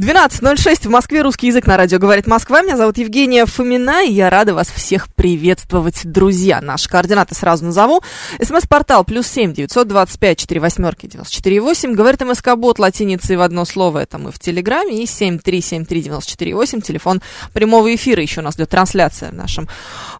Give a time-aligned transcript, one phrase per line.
[0.00, 1.20] 12.06 в Москве.
[1.20, 2.62] Русский язык на радио «Говорит Москва».
[2.62, 6.62] Меня зовут Евгения Фомина, и я рада вас всех приветствовать, друзья.
[6.62, 8.00] Наши координаты сразу назову.
[8.42, 11.92] СМС-портал плюс семь девятьсот двадцать пять четыре восьмерки девяносто четыре восемь.
[11.92, 13.98] Говорит МСК-бот латиницей в одно слово.
[13.98, 15.02] Это мы в Телеграме.
[15.02, 16.80] И семь три семь три девяносто четыре восемь.
[16.80, 17.20] Телефон
[17.52, 18.22] прямого эфира.
[18.22, 19.68] Еще у нас идет трансляция в нашем,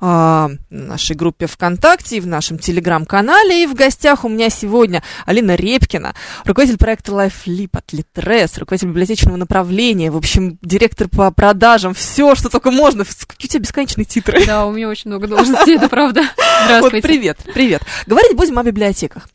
[0.02, 3.62] э, нашей группе ВКонтакте, и в нашем Телеграм-канале.
[3.62, 9.38] И в гостях у меня сегодня Алина Репкина, руководитель проекта LifeLip от Литрес, руководитель библиотечного
[9.38, 9.69] направления,
[10.10, 13.04] в общем, директор по продажам, все, что только можно.
[13.04, 14.44] Какие у тебя бесконечные титры.
[14.46, 16.22] Да, у меня очень много должностей, это правда.
[16.64, 16.96] Здравствуйте.
[16.96, 17.82] Вот, привет, привет.
[18.06, 19.28] Говорить будем о библиотеках.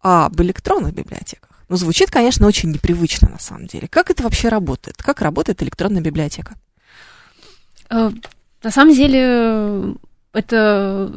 [0.00, 1.50] Об электронных библиотеках.
[1.68, 3.88] Ну, звучит, конечно, очень непривычно на самом деле.
[3.88, 4.96] Как это вообще работает?
[4.98, 6.54] Как работает электронная библиотека?
[7.90, 8.10] Э,
[8.62, 9.94] На самом деле,
[10.32, 11.10] это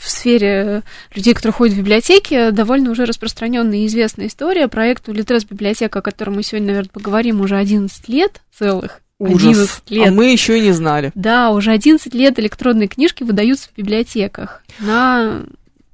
[0.00, 0.82] в сфере
[1.14, 4.66] людей, которые ходят в библиотеки, довольно уже распространенная и известная история.
[4.66, 9.02] Проекту Литрес библиотека, о котором мы сегодня, наверное, поговорим, уже 11 лет целых.
[9.18, 9.42] Ужас.
[9.42, 10.08] 11 лет.
[10.08, 11.12] А мы еще и не знали.
[11.14, 15.42] Да, уже 11 лет электронные книжки выдаются в библиотеках на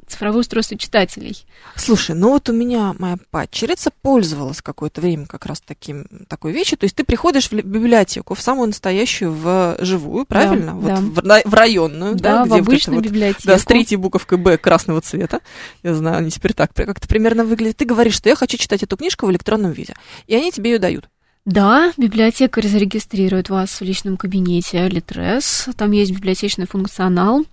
[0.06, 1.44] цифровое устройство читателей.
[1.74, 6.78] Слушай, ну вот у меня моя падчерица пользовалась какое-то время как раз таким, такой вещью.
[6.78, 10.74] То есть ты приходишь в ли- библиотеку, в самую настоящую, в живую, правильно?
[10.74, 11.42] вот да.
[11.44, 13.46] В, в районную, да, Да, где в обычной вот библиотеке.
[13.48, 15.40] Да, с третьей буковкой Б красного цвета.
[15.82, 17.78] Я знаю, они теперь так как-то примерно выглядят.
[17.78, 19.94] Ты говоришь, что я хочу читать эту книжку в электронном виде.
[20.26, 21.08] И они тебе ее дают.
[21.44, 25.68] Да, библиотекарь зарегистрирует вас в личном кабинете Литрес.
[25.76, 27.44] Там есть библиотечный функционал,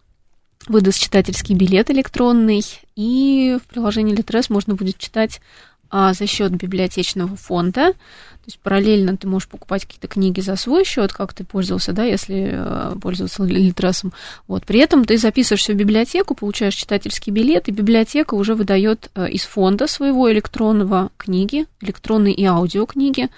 [0.68, 2.64] выдаст читательский билет электронный,
[2.96, 5.42] и в приложении Литрес можно будет читать
[5.90, 7.94] а, за счет библиотечного фонда.
[7.94, 12.04] То есть параллельно ты можешь покупать какие-то книги за свой счет, как ты пользовался, да,
[12.04, 14.12] если э, пользовался Литресом.
[14.48, 14.66] Вот.
[14.66, 19.44] При этом ты записываешься в библиотеку, получаешь читательский билет, и библиотека уже выдает э, из
[19.44, 23.30] фонда своего электронного книги, электронные и аудиокниги.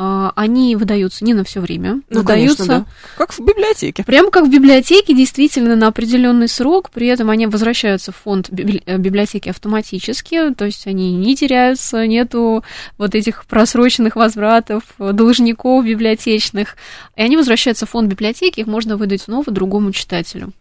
[0.00, 2.86] А, Они выдаются не на все время, Ну, выдаются конечно, да.
[3.16, 4.04] Как в библиотеке.
[4.04, 8.96] Прямо как в библиотеке, действительно, на определенный срок, при этом они возвращаются в фонд э,
[8.96, 12.62] библиотеки автоматически, то есть они не теряются, нету
[12.96, 16.76] вот этих просроченных возвратов, должников библиотечных,
[17.16, 20.52] и они возвращаются в фонд библиотеки, их можно выдать снова другому читателю.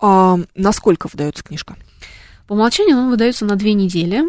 [0.00, 1.76] А, насколько выдается книжка?
[2.46, 4.22] По умолчанию он выдается на две недели.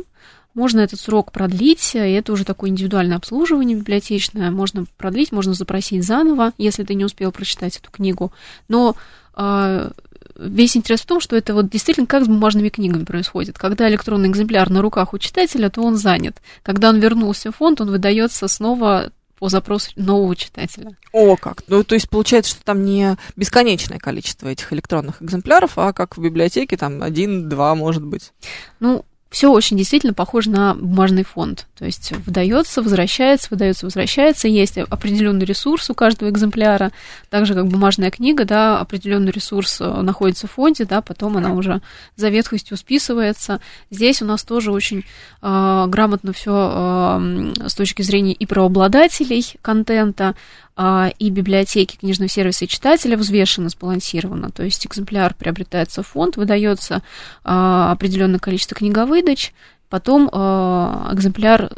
[0.53, 4.51] Можно этот срок продлить, и это уже такое индивидуальное обслуживание библиотечное.
[4.51, 8.31] Можно продлить, можно запросить заново, если ты не успел прочитать эту книгу.
[8.67, 8.95] Но
[9.33, 9.91] а,
[10.35, 13.57] весь интерес в том, что это вот действительно как с бумажными книгами происходит.
[13.57, 16.37] Когда электронный экземпляр на руках у читателя, то он занят.
[16.61, 20.95] Когда он вернулся в фонд, он выдается снова по запросу нового читателя.
[21.11, 21.63] О, как.
[21.67, 26.21] Ну, то есть получается, что там не бесконечное количество этих электронных экземпляров, а как в
[26.21, 28.31] библиотеке, там один-два, может быть.
[28.79, 31.65] Ну, все очень действительно похоже на бумажный фонд.
[31.75, 34.47] То есть выдается, возвращается, выдается, возвращается.
[34.47, 36.91] Есть определенный ресурс у каждого экземпляра.
[37.31, 41.53] Так же, как бумажная книга, да, определенный ресурс э, находится в фонде, да, потом она
[41.53, 41.81] уже
[42.15, 43.59] за ветхостью списывается.
[43.89, 45.03] Здесь у нас тоже очень
[45.41, 50.35] э, грамотно все э, с точки зрения и правообладателей контента,
[50.75, 54.49] и библиотеки, книжного сервиса и читателя взвешено, сбалансировано.
[54.49, 57.03] То есть экземпляр приобретается в фонд, выдается
[57.43, 59.53] а, определенное количество книговыдач,
[59.89, 61.71] потом а, экземпляр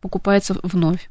[0.00, 1.08] покупается вновь.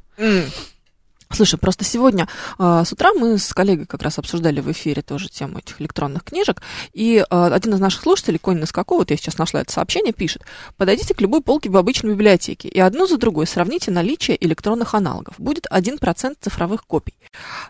[1.32, 2.28] Слушай, просто сегодня
[2.58, 6.24] э, с утра мы с коллегой как раз обсуждали в эфире тоже тему этих электронных
[6.24, 6.62] книжек,
[6.94, 10.44] и э, один из наших слушателей, Конь Наскаков, вот я сейчас нашла это сообщение, пишет,
[10.78, 15.36] подойдите к любой полке в обычной библиотеке и одну за другой сравните наличие электронных аналогов.
[15.38, 17.16] Будет 1% цифровых копий.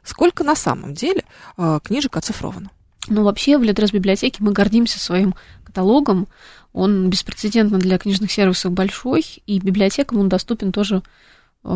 [0.03, 1.24] Сколько на самом деле
[1.57, 2.69] э, книжек оцифровано?
[3.10, 5.33] Ну, вообще, в Литрес библиотеке мы гордимся своим
[5.63, 6.27] каталогом.
[6.74, 11.01] Он беспрецедентно для книжных сервисов большой, и библиотекам он доступен тоже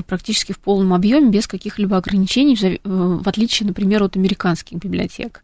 [0.07, 5.43] практически в полном объеме, без каких-либо ограничений, в э, в отличие, например, от американских библиотек.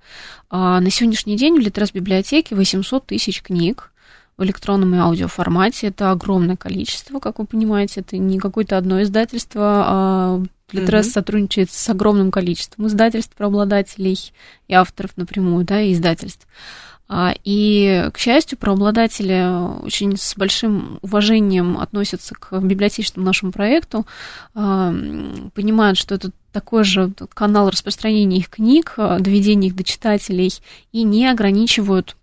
[0.49, 3.91] А На сегодняшний день в Литрес библиотеке 800 тысяч книг
[4.37, 5.87] в электронном и аудиоформате.
[5.87, 8.01] Это огромное количество, как вы понимаете.
[8.01, 11.13] Это не какое-то одно издательство, а Литрес Мгм.
[11.13, 14.19] сотрудничает с огромным количеством издательств, правообладателей
[14.67, 16.45] и авторов напрямую, да, и издательств.
[17.09, 24.05] А, и, к счастью, правообладатели очень с большим уважением относятся к библиотечному нашему проекту,
[24.53, 24.93] а,
[25.53, 30.51] понимают, что это такой же канал распространения их книг, а, доведения их до читателей,
[30.91, 32.17] и не ограничивают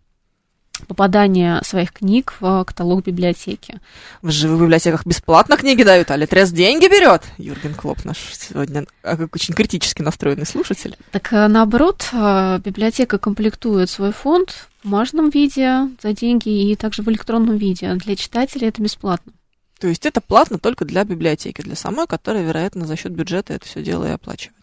[0.86, 3.80] попадание своих книг в каталог библиотеки.
[4.22, 7.22] В живых библиотеках бесплатно книги дают, а Литрес деньги берет.
[7.38, 10.96] Юрген Клоп наш сегодня а, очень критически настроенный слушатель.
[11.10, 14.50] Так э, наоборот, э, библиотека комплектует свой фонд
[14.82, 17.94] в бумажном виде за деньги и также в электронном виде.
[17.94, 19.32] Для читателей это бесплатно.
[19.80, 23.66] То есть это платно только для библиотеки, для самой, которая, вероятно, за счет бюджета это
[23.66, 24.56] все дело и оплачивает.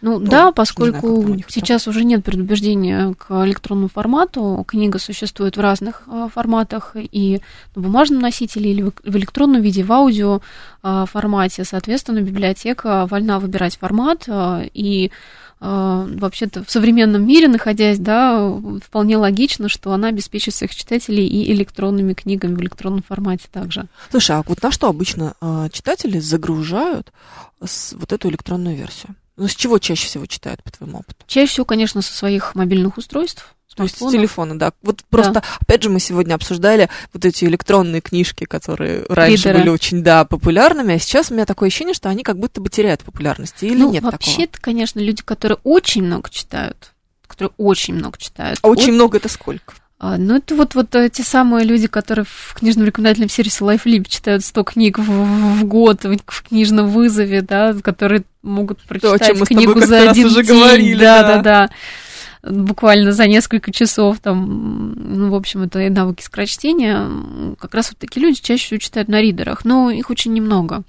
[0.00, 5.60] Ну, ну да, поскольку знаю, сейчас уже нет предубеждения к электронному формату, книга существует в
[5.60, 7.40] разных а, форматах и
[7.74, 10.40] на бумажном носителе или в электронном виде, в аудио
[10.82, 15.10] а, формате, соответственно, библиотека вольна выбирать формат а, и
[15.60, 18.48] вообще-то в современном мире, находясь, да,
[18.80, 23.86] вполне логично, что она обеспечит своих читателей и электронными книгами в электронном формате также.
[24.08, 25.34] Слушай, а вот на что обычно
[25.72, 27.12] читатели загружают
[27.58, 29.16] вот эту электронную версию?
[29.38, 31.24] Ну, с чего чаще всего читают, по твоему опыту?
[31.26, 33.54] Чаще всего, конечно, со своих мобильных устройств.
[33.76, 34.72] То есть с телефона, да.
[34.82, 35.44] Вот просто, да.
[35.60, 39.58] опять же, мы сегодня обсуждали вот эти электронные книжки, которые раньше Лидеры.
[39.60, 42.70] были очень, да, популярными, а сейчас у меня такое ощущение, что они как будто бы
[42.70, 43.62] теряют популярность.
[43.62, 44.64] Или ну, нет вообще-то, такого?
[44.64, 46.92] конечно, люди, которые очень много читают,
[47.28, 48.58] которые очень много читают.
[48.62, 48.94] А очень от...
[48.94, 49.74] много это сколько?
[50.00, 54.08] А, ну, это вот, вот э, те самые люди, которые в книжном рекомендательном сервисе LifeLib
[54.08, 59.80] читают 100 книг в, в год в книжном вызове, да, которые могут прочитать То, книгу
[59.80, 60.44] за один день.
[60.44, 61.70] Говорили, да, да, да, да.
[62.48, 67.10] Буквально за несколько часов там, ну, в общем, это и навыки скорочтения.
[67.58, 70.84] Как раз вот такие люди чаще всего читают на ридерах, но их очень немного.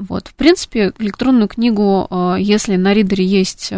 [0.00, 3.76] Вот, в принципе, электронную книгу, э, если на ридере есть э,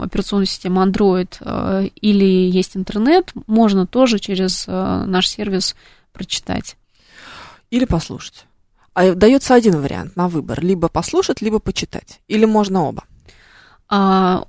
[0.00, 5.74] операционная система Android э, или есть интернет, можно тоже через наш сервис
[6.12, 6.76] прочитать.
[7.70, 8.46] Или послушать.
[8.94, 12.20] А дается один вариант на выбор: либо послушать, либо почитать.
[12.28, 13.02] Или можно оба.
[13.88, 14.46] А,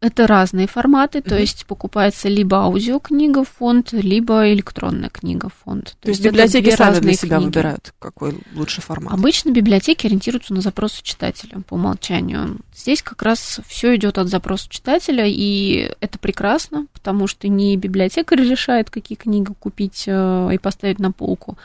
[0.00, 1.28] это разные форматы, mm-hmm.
[1.28, 5.96] то есть покупается либо аудиокнига в фонд, либо электронная книга в фонд.
[6.00, 7.46] То, то есть библиотеки сами для себя книги.
[7.46, 9.12] выбирают, какой лучший формат.
[9.12, 12.56] Обычно библиотеки ориентируются на запросы читателя по умолчанию.
[12.74, 18.40] Здесь как раз все идет от запроса читателя, и это прекрасно, потому что не библиотекарь
[18.40, 21.58] решает, какие книги купить э, и поставить на полку,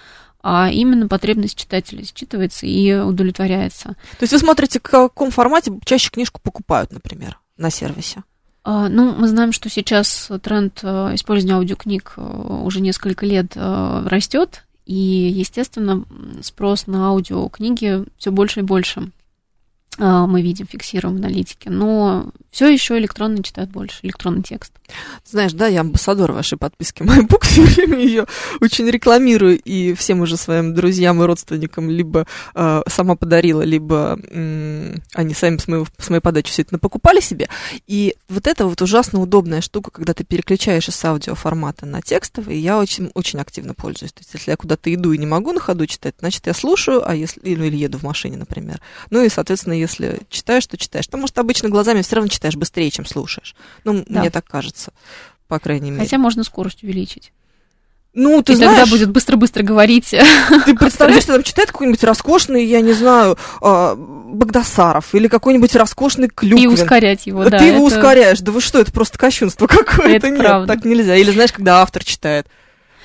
[0.43, 3.95] а именно потребность читателя считывается и удовлетворяется.
[4.19, 7.39] То есть вы смотрите, в каком формате чаще книжку покупают, например?
[7.57, 8.23] На сервисе?
[8.63, 14.07] А, ну, мы знаем, что сейчас тренд э, использования аудиокниг э, уже несколько лет э,
[14.07, 16.03] растет, и, естественно,
[16.41, 19.11] спрос на аудиокниги все больше и больше.
[19.97, 21.69] А, мы видим, фиксируем в аналитике.
[21.69, 24.73] Но все еще электронно читают больше, электронный текст.
[25.25, 28.25] Знаешь, да, я амбассадор вашей подписки MyBook, все время ее
[28.61, 34.95] очень рекламирую, и всем уже своим друзьям и родственникам либо э, сама подарила, либо э,
[35.13, 37.47] они сами с, моего, с моей подачи все это покупали себе.
[37.87, 42.79] И вот это вот ужасно удобная штука, когда ты переключаешь из аудиоформата на текстовый, я
[42.79, 44.13] очень, очень активно пользуюсь.
[44.13, 47.07] То есть, если я куда-то иду и не могу на ходу читать, значит, я слушаю,
[47.07, 48.81] а если, или, или еду в машине, например.
[49.09, 51.05] Ну и, соответственно, если читаешь, то читаешь.
[51.05, 53.55] Потому что обычно глазами все равно читаешь быстрее, чем слушаешь.
[53.83, 54.19] Ну, да.
[54.19, 54.91] мне так кажется,
[55.47, 56.03] по крайней мере.
[56.03, 57.31] Хотя можно скорость увеличить.
[58.15, 60.15] Ну, ты и знаешь, тогда будет быстро-быстро говорить.
[60.65, 66.29] Ты представляешь, что там читает какой-нибудь роскошный, я не знаю, а, Багдасаров или какой-нибудь роскошный
[66.29, 66.63] Клюквин.
[66.63, 67.57] И ускорять его, да.
[67.57, 67.97] Ты его это...
[67.97, 68.39] ускоряешь.
[68.39, 70.15] Да вы что, это просто кощунство какое-то.
[70.15, 70.73] Это Нет, правда.
[70.73, 71.15] так нельзя.
[71.17, 72.47] Или знаешь, когда автор читает.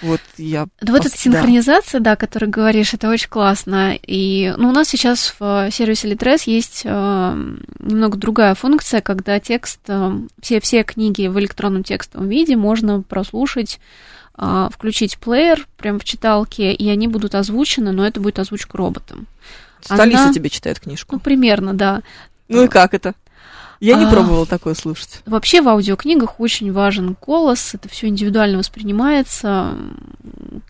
[0.02, 0.66] Вот я...
[0.80, 3.99] Да вот эта синхронизация, да, о которой говоришь, это очень классно.
[4.07, 9.80] И ну, у нас сейчас в сервисе Litres есть э, немного другая функция, когда текст,
[9.88, 13.78] э, все, все книги в электронном текстовом виде можно прослушать,
[14.38, 19.26] э, включить плеер прямо в читалке, и они будут озвучены, но это будет озвучка роботом.
[19.83, 20.33] Столица Она...
[20.33, 21.16] тебе читает книжку?
[21.16, 22.02] Ну, примерно, да.
[22.49, 23.14] Ну и как это?
[23.80, 25.22] Я не а, пробовала такое слушать.
[25.26, 29.75] Вообще в аудиокнигах очень важен голос, это все индивидуально воспринимается,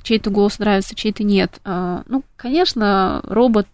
[0.02, 1.60] чей-то голос нравится, чей-то нет.
[1.64, 3.66] А, ну, конечно, робот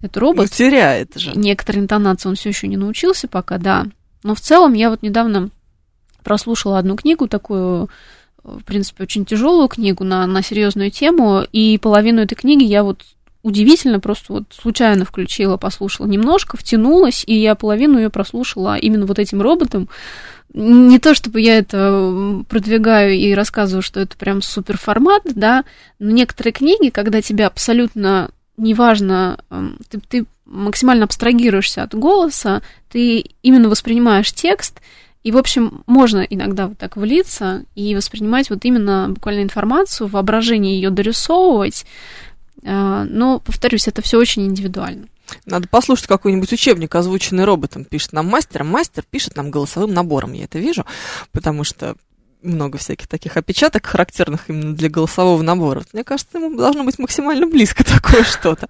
[0.00, 0.48] это робот.
[0.50, 1.32] Ну, теряет же.
[1.34, 3.86] Некоторые интонации он все еще не научился пока, да.
[4.22, 5.50] Но в целом я вот недавно
[6.22, 7.88] прослушала одну книгу, такую,
[8.42, 13.02] в принципе, очень тяжелую книгу на, на серьезную тему, и половину этой книги я вот
[13.48, 19.18] удивительно, просто вот случайно включила, послушала немножко, втянулась, и я половину ее прослушала именно вот
[19.18, 19.88] этим роботом.
[20.54, 25.64] Не то чтобы я это продвигаю и рассказываю, что это прям супер формат, да,
[25.98, 29.38] но некоторые книги, когда тебе абсолютно неважно,
[29.88, 34.80] ты, ты максимально абстрагируешься от голоса, ты именно воспринимаешь текст,
[35.24, 40.76] И, в общем, можно иногда вот так влиться и воспринимать вот именно буквально информацию, воображение
[40.76, 41.86] ее дорисовывать.
[42.64, 45.08] А, но, повторюсь, это все очень индивидуально.
[45.44, 50.44] Надо послушать какой-нибудь учебник, озвученный роботом, пишет нам мастер, мастер пишет нам голосовым набором, я
[50.44, 50.86] это вижу,
[51.32, 51.96] потому что
[52.42, 55.82] много всяких таких опечаток, характерных именно для голосового набора.
[55.92, 58.68] Мне кажется, ему должно быть максимально близко такое что-то.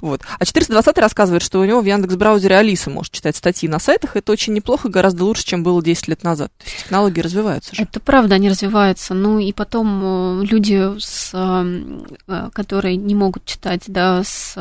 [0.00, 0.22] Вот.
[0.38, 4.16] А 420 рассказывает, что у него в Яндекс браузере Алиса может читать статьи на сайтах.
[4.16, 6.52] Это очень неплохо, гораздо лучше, чем было 10 лет назад.
[6.58, 7.82] То есть технологии развиваются же.
[7.82, 9.14] Это правда, они развиваются.
[9.14, 14.54] Ну и потом э, люди, с, э, э, которые не могут читать, да, с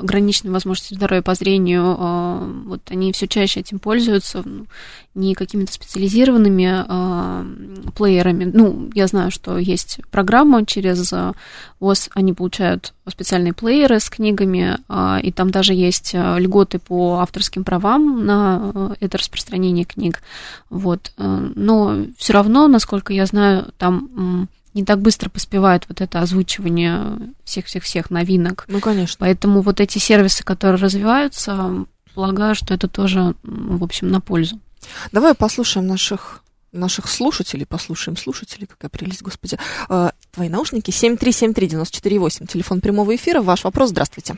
[0.00, 4.66] ограниченной возможностью здоровья по зрению, вот они все чаще этим пользуются ну,
[5.14, 6.84] не какими-то специализированными
[7.94, 8.50] плеерами.
[8.52, 11.32] Ну, я знаю, что есть программа через э,
[11.80, 17.18] ВОЗ, они получают специальные плееры с книгами, а, и там даже есть э, льготы по
[17.20, 20.22] авторским правам на э, это распространение книг.
[20.70, 21.12] Вот.
[21.16, 28.10] Но все равно, насколько я знаю, там не так быстро поспевает вот это озвучивание всех-всех-всех
[28.10, 28.64] новинок.
[28.68, 29.16] Ну, конечно.
[29.20, 34.58] Поэтому вот эти сервисы, которые развиваются, полагаю, что это тоже, в общем, на пользу.
[35.12, 36.40] Давай послушаем наших
[36.72, 39.56] наших слушателей, послушаем слушателей, какая прелесть, господи.
[39.88, 44.34] Э, твои наушники 7373948, телефон прямого эфира, ваш вопрос, здравствуйте.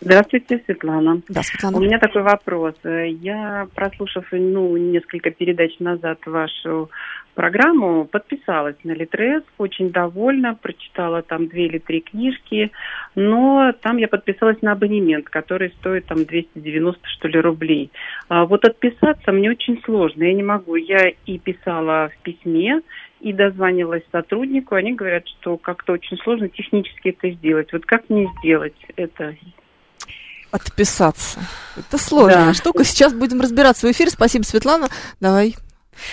[0.00, 1.22] Здравствуйте, Светлана.
[1.28, 1.78] Да, Светлана.
[1.78, 2.74] У меня такой вопрос.
[2.84, 6.90] Я, прослушав ну, несколько передач назад вашу
[7.36, 12.72] программу, подписалась на Литрес, очень довольна, прочитала там две или три книжки,
[13.14, 17.92] но там я подписалась на абонемент, который стоит там 290, что ли, рублей.
[18.28, 20.74] А вот отписаться мне очень сложно, я не могу.
[20.76, 22.80] Я и писала в письме,
[23.20, 27.72] и дозванивалась сотруднику, они говорят, что как-то очень сложно технически это сделать.
[27.72, 29.34] Вот как мне сделать это?
[30.50, 31.40] Отписаться.
[31.76, 32.54] Это сложная да.
[32.54, 32.84] штука.
[32.84, 34.10] Сейчас будем разбираться в эфире.
[34.10, 34.88] Спасибо, Светлана.
[35.20, 35.54] Давай,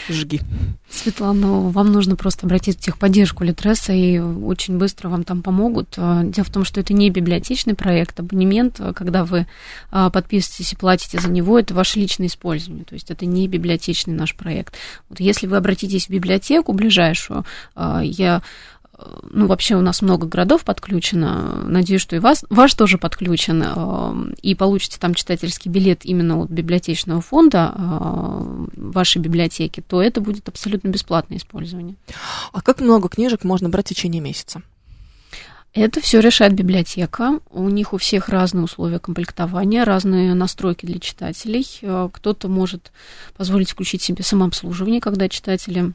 [0.09, 0.41] жги.
[0.89, 5.95] Светлана, вам нужно просто обратиться в техподдержку Литреса, и очень быстро вам там помогут.
[5.97, 9.47] А, дело в том, что это не библиотечный проект, абонемент, когда вы
[9.91, 14.13] а, подписываетесь и платите за него, это ваше личное использование, то есть это не библиотечный
[14.13, 14.75] наш проект.
[15.09, 18.41] Вот если вы обратитесь в библиотеку ближайшую, а, я
[19.31, 21.63] ну, вообще у нас много городов подключено.
[21.65, 23.63] Надеюсь, что и вас, ваш тоже подключен.
[23.65, 30.21] Э, и получите там читательский билет именно от библиотечного фонда э, вашей библиотеки, то это
[30.21, 31.95] будет абсолютно бесплатное использование.
[32.51, 34.61] А как много книжек можно брать в течение месяца?
[35.73, 37.39] Это все решает библиотека.
[37.49, 41.65] У них у всех разные условия комплектования, разные настройки для читателей.
[41.81, 42.91] Э, кто-то может
[43.35, 45.93] позволить включить себе самообслуживание, когда читатели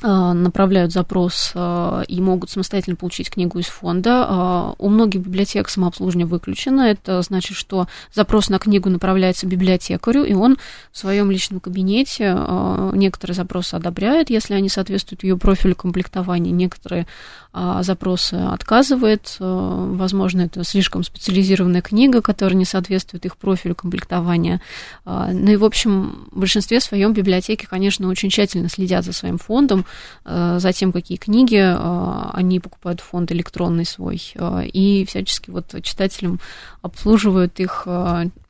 [0.00, 4.26] направляют запрос а, и могут самостоятельно получить книгу из фонда.
[4.28, 6.82] А, у многих библиотек самообслуживание выключено.
[6.82, 10.56] Это значит, что запрос на книгу направляется библиотекарю, и он
[10.92, 12.36] в своем личном кабинете
[12.92, 17.06] некоторые запросы одобряет, если они соответствуют ее профилю комплектования, некоторые
[17.80, 19.36] запросы отказывает.
[19.38, 24.60] Возможно, это слишком специализированная книга, которая не соответствует их профилю комплектования.
[25.04, 29.77] Ну и, в общем, в большинстве своем библиотеки, конечно, очень тщательно следят за своим фондом,
[30.24, 35.74] Э, за тем, какие книги э, они покупают фонд электронный свой, э, и всячески вот
[35.82, 36.40] читателям
[36.82, 37.86] обслуживают их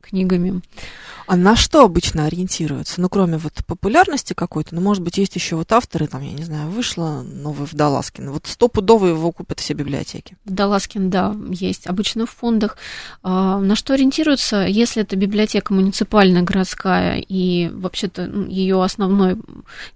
[0.09, 0.63] книгами.
[1.29, 3.03] А на что обычно ориентируются?
[3.03, 6.43] Ну, кроме вот популярности какой-то, ну, может быть, есть еще вот авторы, там, я не
[6.43, 8.31] знаю, вышла новая Вдаласкин.
[8.31, 10.39] Вот стопудово его купят все библиотеки.
[10.47, 11.87] Вдаласкин, да, есть.
[11.87, 12.79] Обычно в фондах.
[13.23, 14.65] А, на что ориентируются?
[14.65, 19.37] Если это библиотека муниципальная, городская, и вообще-то ну, ее, основной,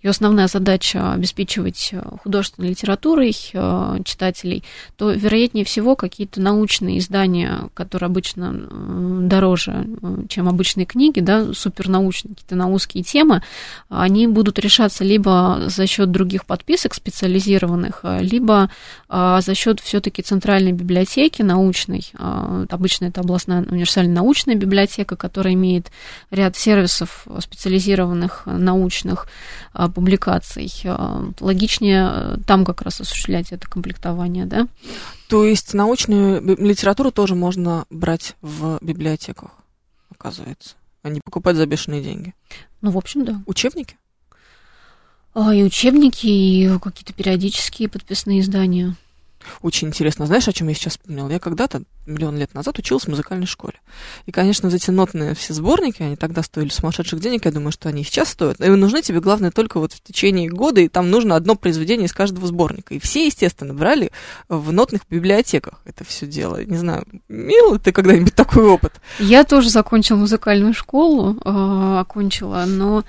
[0.03, 4.65] ее основная задача обеспечивать художественной литературой э, читателей,
[4.99, 8.53] то, вероятнее всего, какие-то научные издания, которые обычно
[9.23, 13.43] дороже, э, чем обычные книги, да, супернаучные, какие-то научные темы,
[13.89, 18.71] они будут решаться либо за счет других подписок специализированных, а, либо
[19.09, 22.05] а, за счет все-таки центральной библиотеки научной.
[22.19, 25.91] А, обычно это областная универсальная научная библиотека, которая имеет
[26.31, 29.29] ряд сервисов специализированных научных
[29.95, 30.71] публикаций.
[31.41, 34.67] Логичнее там как раз осуществлять это комплектование, да.
[35.29, 39.51] То есть научную литературу тоже можно брать в библиотеках,
[40.23, 42.35] оказывается а не покупать за бешеные деньги.
[42.81, 43.43] Ну, в общем, да.
[43.47, 43.97] Учебники?
[45.35, 48.95] А, и учебники, и какие-то периодические подписные издания.
[49.61, 50.27] Очень интересно.
[50.27, 51.29] Знаешь, о чем я сейчас вспомнила?
[51.29, 53.75] Я когда-то, миллион лет назад, училась в музыкальной школе.
[54.27, 58.03] И, конечно, эти нотные все сборники, они тогда стоили сумасшедших денег, я думаю, что они
[58.03, 58.61] и сейчас стоят.
[58.61, 62.13] И нужны тебе, главное, только вот в течение года, и там нужно одно произведение из
[62.13, 62.95] каждого сборника.
[62.95, 64.11] И все, естественно, брали
[64.49, 66.65] в нотных библиотеках это все дело.
[66.65, 68.93] Не знаю, мило ты когда-нибудь такой опыт?
[69.19, 73.05] Я тоже закончила музыкальную школу, э, окончила, но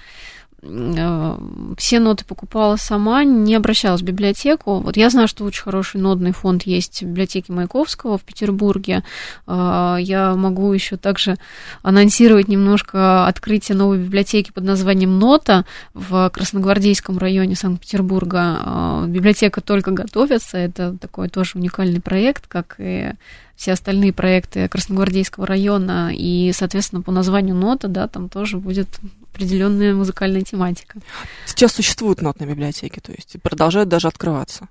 [1.78, 4.80] все ноты покупала сама, не обращалась в библиотеку.
[4.80, 9.04] Вот я знаю, что очень хороший нодный фонд есть в библиотеке Маяковского в Петербурге.
[9.46, 11.36] Э, я могу еще также
[11.82, 19.04] анонсировать немножко открытие новой библиотеки под названием Нота в Красногвардейском районе Санкт-Петербурга.
[19.08, 23.12] Библиотека только готовится, это такой тоже уникальный проект, как и
[23.56, 28.88] все остальные проекты Красногвардейского района, и, соответственно, по названию нота, да, там тоже будет
[29.34, 31.00] определенная музыкальная тематика.
[31.46, 34.70] Сейчас существуют нотные библиотеки, то есть продолжают даже открываться.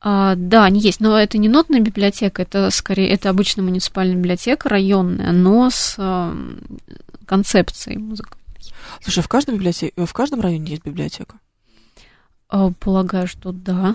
[0.00, 4.68] А, да, они есть, но это не нотная библиотека, это скорее это обычная муниципальная библиотека
[4.70, 6.34] районная, но с э,
[7.26, 8.40] концепцией музыкальной.
[9.02, 11.36] Слушай, в каждом библиотеке, в каждом районе есть библиотека?
[12.48, 13.94] А, полагаю, что да.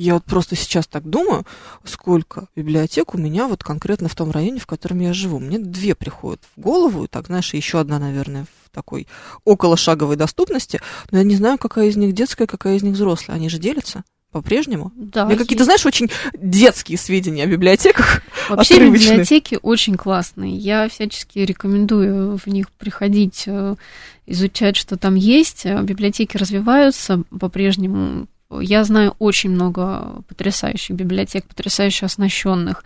[0.00, 1.44] Я вот просто сейчас так думаю,
[1.84, 5.38] сколько библиотек у меня вот конкретно в том районе, в котором я живу.
[5.38, 9.06] Мне две приходят в голову, так, знаешь, еще одна, наверное, в такой
[9.44, 10.80] около шаговой доступности,
[11.10, 13.36] но я не знаю, какая из них детская, какая из них взрослая.
[13.36, 14.02] Они же делятся
[14.32, 14.90] по-прежнему?
[14.96, 15.28] Да.
[15.30, 18.22] Я какие-то, знаешь, очень детские сведения о библиотеках.
[18.48, 19.10] Вообще отрывочные.
[19.10, 20.56] библиотеки очень классные.
[20.56, 23.76] Я всячески рекомендую в них приходить, э,
[24.24, 25.66] изучать, что там есть.
[25.66, 32.84] Библиотеки развиваются по-прежнему я знаю очень много потрясающих библиотек, потрясающе оснащенных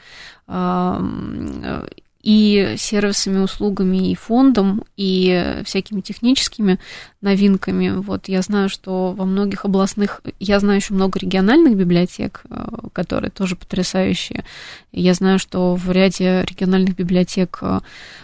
[2.24, 6.80] и сервисами, услугами, и фондом, и всякими техническими
[7.20, 7.90] новинками.
[7.90, 13.30] Вот я знаю, что во многих областных, я знаю еще много региональных библиотек, э, которые
[13.30, 14.44] тоже потрясающие.
[14.90, 17.80] Я знаю, что в ряде региональных библиотек э,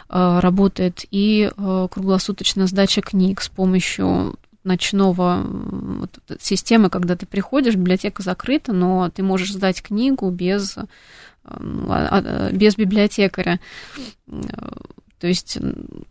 [0.09, 8.23] работает и э, круглосуточная сдача книг с помощью ночного вот, системы, когда ты приходишь, библиотека
[8.23, 10.85] закрыта, но ты можешь сдать книгу без, э,
[11.45, 13.61] а, а, без библиотекаря.
[14.26, 15.59] То есть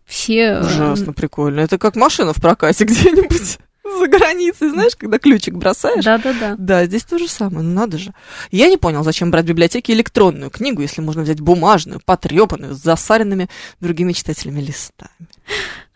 [0.05, 0.39] все...
[0.39, 1.59] Э, Ужасно прикольно.
[1.61, 3.59] Это как машина в прокате где-нибудь
[3.99, 6.03] за границей, знаешь, когда ключик бросаешь.
[6.03, 6.55] Да-да-да.
[6.57, 8.13] Да, здесь то же самое, ну надо же.
[8.51, 12.79] Я не понял, зачем брать в библиотеке электронную книгу, если можно взять бумажную, потрепанную, с
[12.79, 15.11] засаренными другими читателями листами.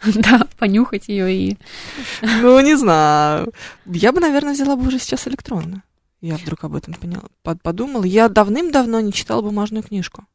[0.15, 1.57] Да, понюхать ее и...
[2.21, 3.53] Ну, не знаю.
[3.85, 5.81] Я бы, наверное, взяла бы уже сейчас электронную.
[6.19, 7.23] Я вдруг об этом поняла.
[7.41, 8.03] Подумала.
[8.03, 10.25] Я давным-давно не читала бумажную книжку.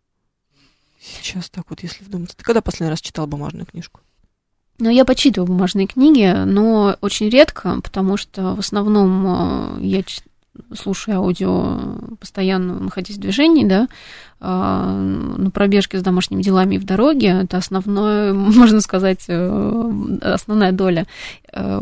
[1.01, 2.37] Сейчас так вот, если вдуматься.
[2.37, 4.01] Ты когда последний раз читал бумажную книжку?
[4.81, 10.05] Ну, я почитываю бумажные книги, но очень редко, потому что в основном э, я
[10.75, 13.89] слушаю аудио постоянно, находясь в движении, да,
[14.41, 17.41] а, на пробежке с домашними делами и в дороге.
[17.43, 21.07] Это основное, можно сказать, э, основная доля.
[21.53, 21.81] Э,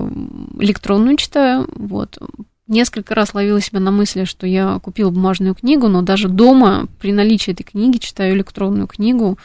[0.58, 2.18] электронную читаю, вот.
[2.66, 7.12] Несколько раз ловила себя на мысли, что я купила бумажную книгу, но даже дома при
[7.12, 9.38] наличии этой книги читаю электронную книгу.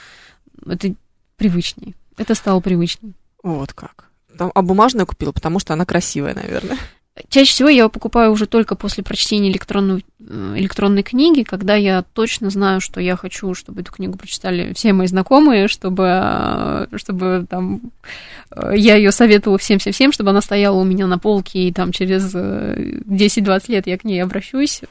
[0.65, 0.95] Это
[1.37, 1.93] привычнее.
[2.17, 3.13] Это стало привычным.
[3.43, 4.05] Вот как.
[4.37, 6.77] Там, а бумажную купила, потому что она красивая, наверное.
[7.29, 12.49] Чаще всего я покупаю уже только после прочтения электронной, э, электронной книги, когда я точно
[12.49, 17.81] знаю, что я хочу, чтобы эту книгу прочитали все мои знакомые, чтобы, э, чтобы там,
[18.51, 22.33] э, я ее советовала всем-всем-всем, чтобы она стояла у меня на полке, и там через
[22.33, 24.81] 10-20 лет я к ней обращусь.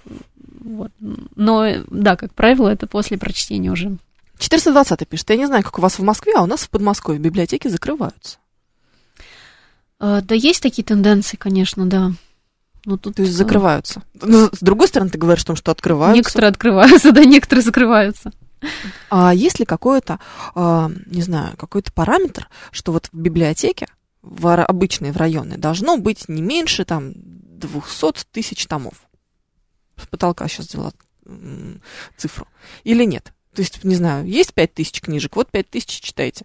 [0.60, 0.92] Вот.
[1.36, 3.96] Но, да, как правило, это после прочтения уже.
[4.40, 7.20] 420 пишет, я не знаю, как у вас в Москве, а у нас в Подмосковье
[7.20, 8.38] библиотеки закрываются.
[9.98, 12.12] А, да, есть такие тенденции, конечно, да.
[12.86, 14.02] Ну, тут То есть закрываются.
[14.14, 16.16] Но, с другой стороны, ты говоришь о том, что открываются.
[16.16, 18.32] Некоторые открываются, да, некоторые закрываются.
[19.10, 20.18] А есть ли какой-то,
[20.54, 23.88] а, не знаю, какой-то параметр, что вот в библиотеке,
[24.22, 28.94] в обычной, в районной, должно быть не меньше там 200 тысяч томов?
[29.96, 30.92] С потолка сейчас взяла
[32.16, 32.48] цифру.
[32.84, 33.34] Или нет?
[33.54, 36.44] То есть, не знаю, есть 5 тысяч книжек, вот 5 тысяч читайте.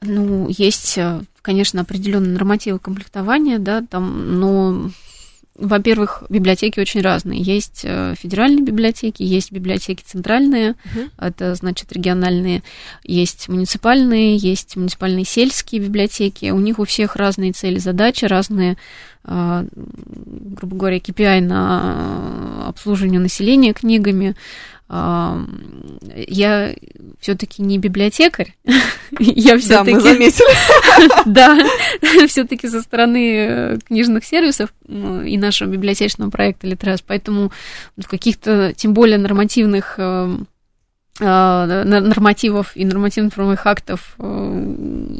[0.00, 4.90] Ну, есть, э, конечно, определенные нормативы комплектования, да, там, но,
[5.56, 7.42] во-первых, библиотеки очень разные.
[7.42, 11.10] Есть э, федеральные библиотеки, есть библиотеки центральные, uh-huh.
[11.18, 12.62] это значит региональные,
[13.02, 16.50] есть муниципальные, есть муниципальные сельские библиотеки.
[16.50, 18.76] У них у всех разные цели, задачи, разные
[19.24, 24.36] э, грубо говоря, KPI на обслуживание населения книгами,
[24.90, 26.74] я
[27.20, 28.54] все-таки не библиотекарь.
[29.18, 29.92] я все-таки...
[29.92, 31.26] Да, мы заметили.
[31.26, 31.58] да,
[32.28, 37.52] все-таки со стороны э, книжных сервисов и нашего библиотечного проекта Литрес, поэтому
[37.96, 40.46] в каких-то, тем более нормативных эм,
[41.20, 44.22] нормативов и нормативно-правовых актов э,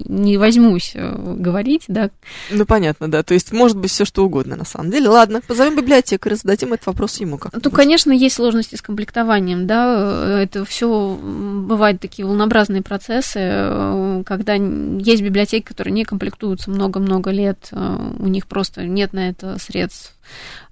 [0.08, 2.10] не возьмусь э, говорить, да.
[2.50, 3.22] Ну, понятно, да.
[3.22, 5.08] То есть, может быть, все что угодно, на самом деле.
[5.08, 10.42] Ладно, позовем библиотекаря, зададим этот вопрос ему как Ну, конечно, есть сложности с комплектованием, да.
[10.42, 18.26] Это все бывают такие волнообразные процессы, когда есть библиотеки, которые не комплектуются много-много лет, у
[18.26, 20.14] них просто нет на это средств.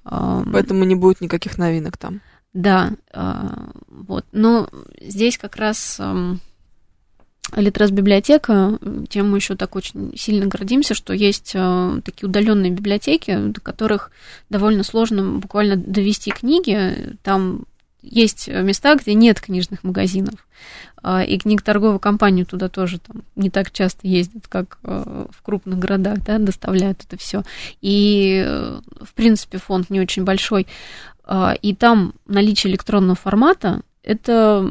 [0.04, 2.20] Поэтому не будет никаких новинок там.
[2.56, 4.24] Да, а, вот.
[4.32, 4.66] Но
[4.98, 6.00] здесь как раз
[7.54, 8.78] Литрес библиотека,
[9.10, 14.10] тем мы еще так очень сильно гордимся, что есть а, такие удаленные библиотеки, до которых
[14.48, 17.18] довольно сложно буквально довести книги.
[17.22, 17.66] Там
[18.00, 20.46] есть места, где нет книжных магазинов.
[21.02, 25.78] А, и книг торговой компании туда тоже там не так часто ездят, как в крупных
[25.78, 27.42] городах, да, доставляют это все.
[27.82, 28.42] И,
[29.02, 30.66] в принципе, фонд не очень большой.
[31.26, 34.64] А, и там наличие электронного формата это,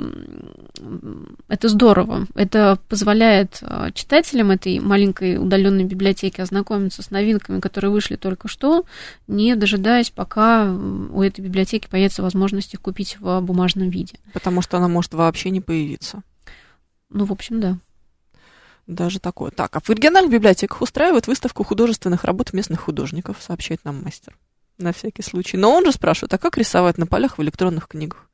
[1.49, 2.25] это здорово.
[2.35, 8.85] Это позволяет а, читателям этой маленькой удаленной библиотеки ознакомиться с новинками, которые вышли только что,
[9.27, 14.17] не дожидаясь, пока у этой библиотеки появится возможность их купить в бумажном виде.
[14.31, 16.23] Потому что она может вообще не появиться.
[17.09, 17.77] Ну, в общем, да.
[18.87, 19.51] Даже такое.
[19.51, 24.33] Так, а в региональных библиотеках устраивают выставку художественных работ местных художников, сообщает нам мастер
[24.77, 25.57] на всякий случай.
[25.57, 28.29] Но он же спрашивает, а как рисовать на полях в электронных книгах?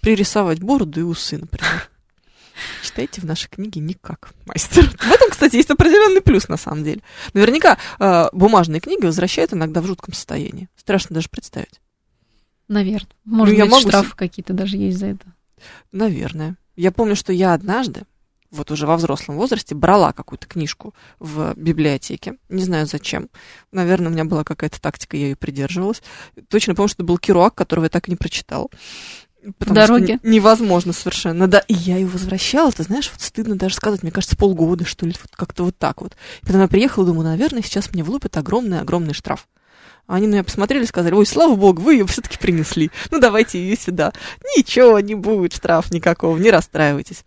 [0.00, 1.90] Пририсовать бороду и усы, например.
[2.82, 4.88] Читайте в нашей книге никак, мастер.
[4.88, 7.02] В этом, кстати, есть определенный плюс, на самом деле.
[7.34, 10.68] Наверняка э, бумажные книги возвращают иногда в жутком состоянии.
[10.76, 11.80] Страшно даже представить.
[12.68, 13.10] Наверное.
[13.24, 13.88] Может ну, быть, могу...
[13.88, 15.34] штрафы какие-то даже есть за это.
[15.92, 16.56] Наверное.
[16.76, 18.04] Я помню, что я однажды
[18.52, 22.34] вот уже во взрослом возрасте брала какую-то книжку в библиотеке.
[22.48, 23.28] Не знаю зачем.
[23.72, 26.02] Наверное, у меня была какая-то тактика, я ее придерживалась.
[26.48, 28.68] Точно помню, что это был Керуак, которого я так и не прочитала.
[29.58, 30.18] Потому дороге.
[30.18, 31.48] Что невозможно совершенно.
[31.48, 35.04] Да, и я ее возвращала, ты знаешь, вот стыдно даже сказать, мне кажется, полгода, что
[35.04, 36.14] ли, вот как-то вот так вот.
[36.42, 39.48] И потом я приехала, думаю, наверное, сейчас мне влупят огромный-огромный штраф.
[40.06, 42.90] А они на меня посмотрели и сказали, ой, слава богу, вы ее все-таки принесли.
[43.10, 44.12] Ну, давайте ее сюда.
[44.56, 47.24] Ничего, не будет штраф никакого, не расстраивайтесь.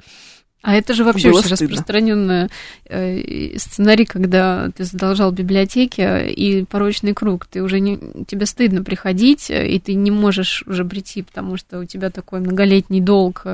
[0.66, 2.50] А это же вообще очень распространенный
[2.86, 7.46] э, сценарий, когда ты задолжал библиотеке и порочный круг.
[7.46, 11.86] Ты уже не, тебе стыдно приходить, и ты не можешь уже прийти, потому что у
[11.86, 13.46] тебя такой многолетний долг.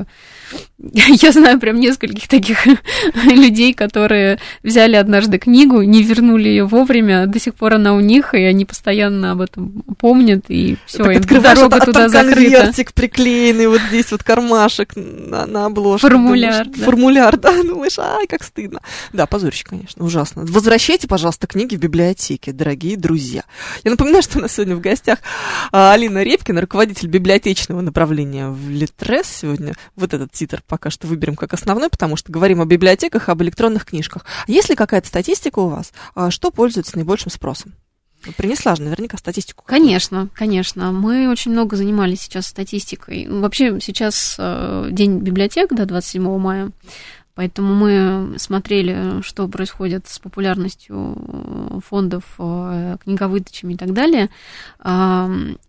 [0.80, 2.66] Я знаю прям нескольких таких
[3.26, 8.34] людей, которые взяли однажды книгу, не вернули ее вовремя, до сих пор она у них,
[8.34, 12.58] и они постоянно об этом помнят, и все, и дорога а туда закрыта.
[12.58, 16.08] конвертик приклеенный, вот здесь вот кармашек на, на обложке.
[16.08, 16.64] Формуляр.
[16.64, 17.01] Думаешь, да формуляр,
[17.38, 18.82] да, думаешь, ай, как стыдно.
[19.14, 20.44] Да, позорище, конечно, ужасно.
[20.46, 23.44] Возвращайте, пожалуйста, книги в библиотеке, дорогие друзья.
[23.84, 25.20] Я напоминаю, что у нас сегодня в гостях
[25.72, 29.28] а, Алина Репкина, руководитель библиотечного направления в Литрес.
[29.28, 33.42] Сегодня вот этот титр пока что выберем как основной, потому что говорим о библиотеках, об
[33.42, 34.26] электронных книжках.
[34.48, 37.74] Есть ли какая-то статистика у вас, а, что пользуется наибольшим спросом?
[38.38, 39.64] Принесла же наверняка статистику.
[39.66, 40.92] Конечно, конечно.
[40.92, 43.28] Мы очень много занимались сейчас статистикой.
[43.28, 46.72] Вообще сейчас э, день библиотек, да, 27 мая.
[47.34, 54.30] Поэтому мы смотрели, что происходит с популярностью фондов, э, книговыдачами и так далее.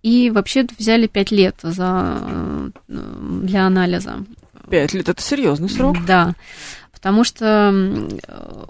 [0.03, 4.25] И вообще взяли пять лет за, э, для анализа.
[4.69, 5.97] Пять лет это серьезный срок.
[6.07, 6.35] Да
[7.03, 7.75] потому что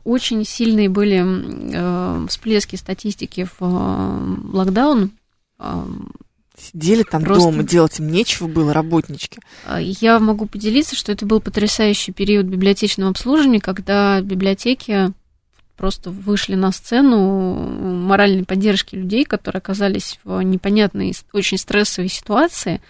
[0.05, 5.11] очень сильные были э, всплески статистики в э, локдаун.
[5.59, 5.85] Э,
[6.59, 7.51] Сидели там Просто...
[7.51, 9.40] дома, делать им нечего было, работнички.
[9.79, 15.12] Я могу поделиться, что это был потрясающий период библиотечного обслуживания, когда библиотеки
[15.77, 22.81] просто вышли на сцену моральной поддержки людей, которые оказались в непонятной, очень стрессовой ситуации.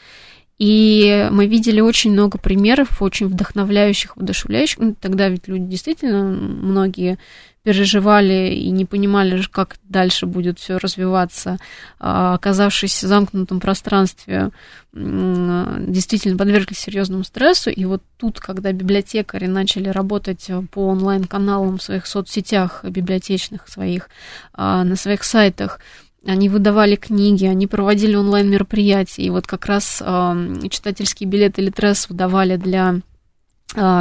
[0.63, 4.79] И мы видели очень много примеров, очень вдохновляющих, воодушевляющих.
[4.79, 7.19] Ну, тогда ведь люди действительно, многие
[7.65, 11.59] переживали и не понимали, как дальше будет все развиваться,
[11.99, 14.51] а, оказавшись в замкнутом пространстве,
[14.93, 17.71] действительно подверглись серьезному стрессу.
[17.71, 24.09] И вот тут, когда библиотекари начали работать по онлайн-каналам в своих соцсетях библиотечных своих,
[24.53, 25.81] а, на своих сайтах,
[26.27, 32.57] они выдавали книги, они проводили онлайн-мероприятия, и вот как раз э, читательские билеты Литрес выдавали
[32.57, 33.01] для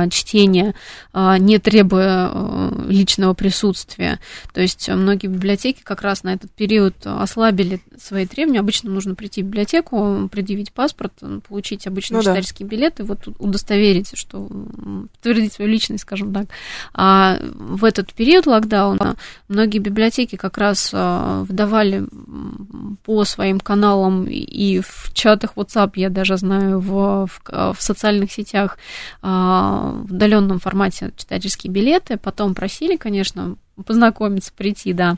[0.10, 0.76] чтения,
[1.14, 4.20] а, не требуя а, личного присутствия.
[4.54, 8.60] То есть многие библиотеки как раз на этот период ослабили свои требования.
[8.60, 11.14] Обычно нужно прийти в библиотеку, предъявить паспорт,
[11.48, 12.70] получить обычный ну, читательский да.
[12.70, 14.48] билет и вот удостоверить, что
[15.14, 16.48] подтвердить свою личность, скажем так.
[16.94, 19.16] А в этот период локдауна
[19.48, 22.06] многие библиотеки как раз выдавали
[23.04, 28.78] по своим каналам и в чатах WhatsApp, я даже знаю, в, в, в социальных сетях
[30.06, 35.18] в удаленном формате читательские билеты, потом просили, конечно, познакомиться, прийти, да.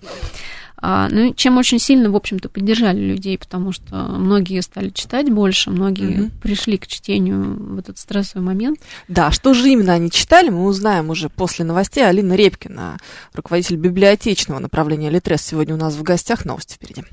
[0.86, 5.70] А, ну, чем очень сильно, в общем-то, поддержали людей, потому что многие стали читать больше,
[5.70, 6.32] многие угу.
[6.42, 8.80] пришли к чтению в этот стрессовый момент.
[9.08, 12.06] Да, что же именно они читали, мы узнаем уже после новостей.
[12.06, 12.98] Алина Репкина,
[13.34, 16.44] руководитель библиотечного направления Литрес, сегодня у нас в гостях.
[16.44, 17.04] Новости впереди.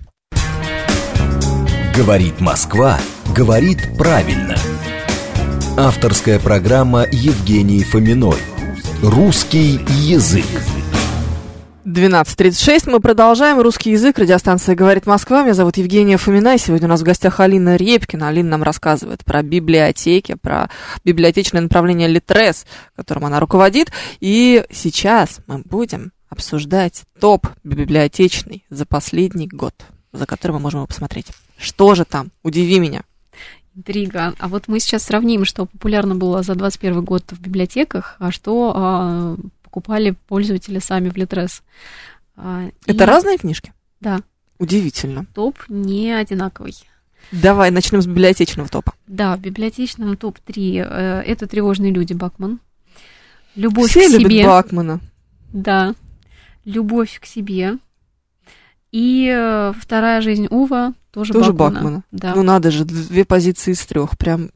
[1.94, 2.98] Говорит Москва,
[3.36, 4.56] говорит правильно.
[5.82, 8.36] Авторская программа Евгении Фоминой.
[9.02, 10.44] Русский язык.
[11.86, 12.90] 12.36.
[12.90, 13.58] Мы продолжаем.
[13.60, 14.18] Русский язык.
[14.18, 15.42] Радиостанция «Говорит Москва».
[15.42, 16.54] Меня зовут Евгения Фомина.
[16.54, 18.28] И сегодня у нас в гостях Алина Репкина.
[18.28, 20.68] Алина нам рассказывает про библиотеки, про
[21.02, 23.90] библиотечное направление Литрес, которым она руководит.
[24.20, 29.74] И сейчас мы будем обсуждать топ библиотечный за последний год,
[30.12, 31.28] за который мы можем его посмотреть.
[31.56, 32.32] Что же там?
[32.42, 33.00] Удиви меня.
[33.74, 34.34] Интрига.
[34.38, 38.72] А вот мы сейчас сравним, что популярно было за 21 год в библиотеках, а что
[38.74, 41.62] а, покупали пользователи сами в Литрес.
[42.36, 43.06] А, Это и...
[43.06, 43.72] разные книжки?
[44.00, 44.20] Да.
[44.58, 45.26] Удивительно.
[45.34, 46.74] Топ не одинаковый.
[47.32, 48.94] Давай начнем с библиотечного топа.
[49.06, 52.58] Да, в библиотечном топ-3 э, это «Тревожные люди» Бакман.
[53.54, 54.46] «Любовь Все к любят себе».
[54.46, 55.00] Бакмана.
[55.52, 55.94] Да.
[56.64, 57.78] «Любовь к себе».
[58.92, 61.74] И э, «Вторая жизнь Ува» Тоже, Тоже Бакмана.
[61.74, 62.02] Бакмана.
[62.12, 62.34] Да.
[62.36, 64.16] Ну надо же, две позиции из трех.
[64.16, 64.50] Прям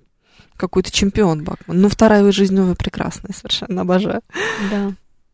[0.57, 1.81] какой-то чемпион Бакман.
[1.81, 4.23] Ну, вторая жизнь новая прекрасная, совершенно обожаю.
[4.70, 4.92] Да.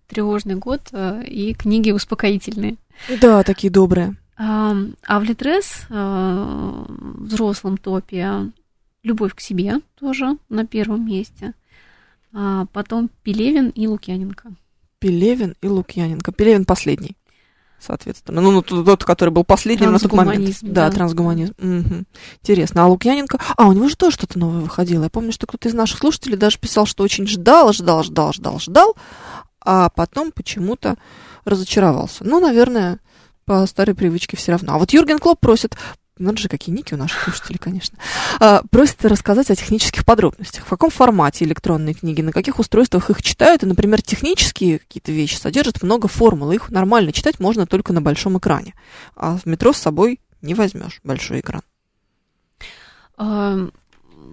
[0.09, 2.77] Тревожный год э, и книги успокоительные.
[3.21, 4.17] Да, такие добрые.
[4.37, 4.75] А,
[5.07, 6.87] а в Литрес в
[7.25, 8.51] взрослом топе
[9.03, 11.55] Любовь к себе тоже на первом месте.
[12.33, 14.53] А потом Пелевин и Лукьяненко.
[14.99, 16.33] Пелевин и Лукьяненко.
[16.33, 17.17] Пелевин последний
[17.81, 18.41] соответственно.
[18.41, 20.59] Ну, ну тот, который был последним на тот момент.
[20.63, 20.91] Да, да.
[20.91, 21.55] трансгуманизм.
[21.59, 22.05] Угу.
[22.43, 22.85] Интересно.
[22.85, 23.39] А Лукьяненко...
[23.57, 25.05] А, у него же тоже что-то новое выходило.
[25.05, 28.59] Я помню, что кто-то из наших слушателей даже писал, что очень ждал, ждал, ждал, ждал,
[28.59, 28.97] ждал,
[29.61, 30.97] а потом почему-то
[31.45, 32.25] разочаровался.
[32.25, 33.01] Ну, наверное,
[33.45, 34.75] по старой привычке все равно.
[34.75, 35.77] А вот Юрген Клоп просит
[36.21, 37.99] надо же, какие ники у наших слушателей, конечно.
[38.39, 40.65] А, просит рассказать о технических подробностях.
[40.65, 43.63] В каком формате электронные книги, на каких устройствах их читают.
[43.63, 46.53] И, например, технические какие-то вещи содержат много формул.
[46.53, 48.75] Их нормально читать можно только на большом экране.
[49.17, 51.63] А в метро с собой не возьмешь большой экран.
[53.17, 53.69] А,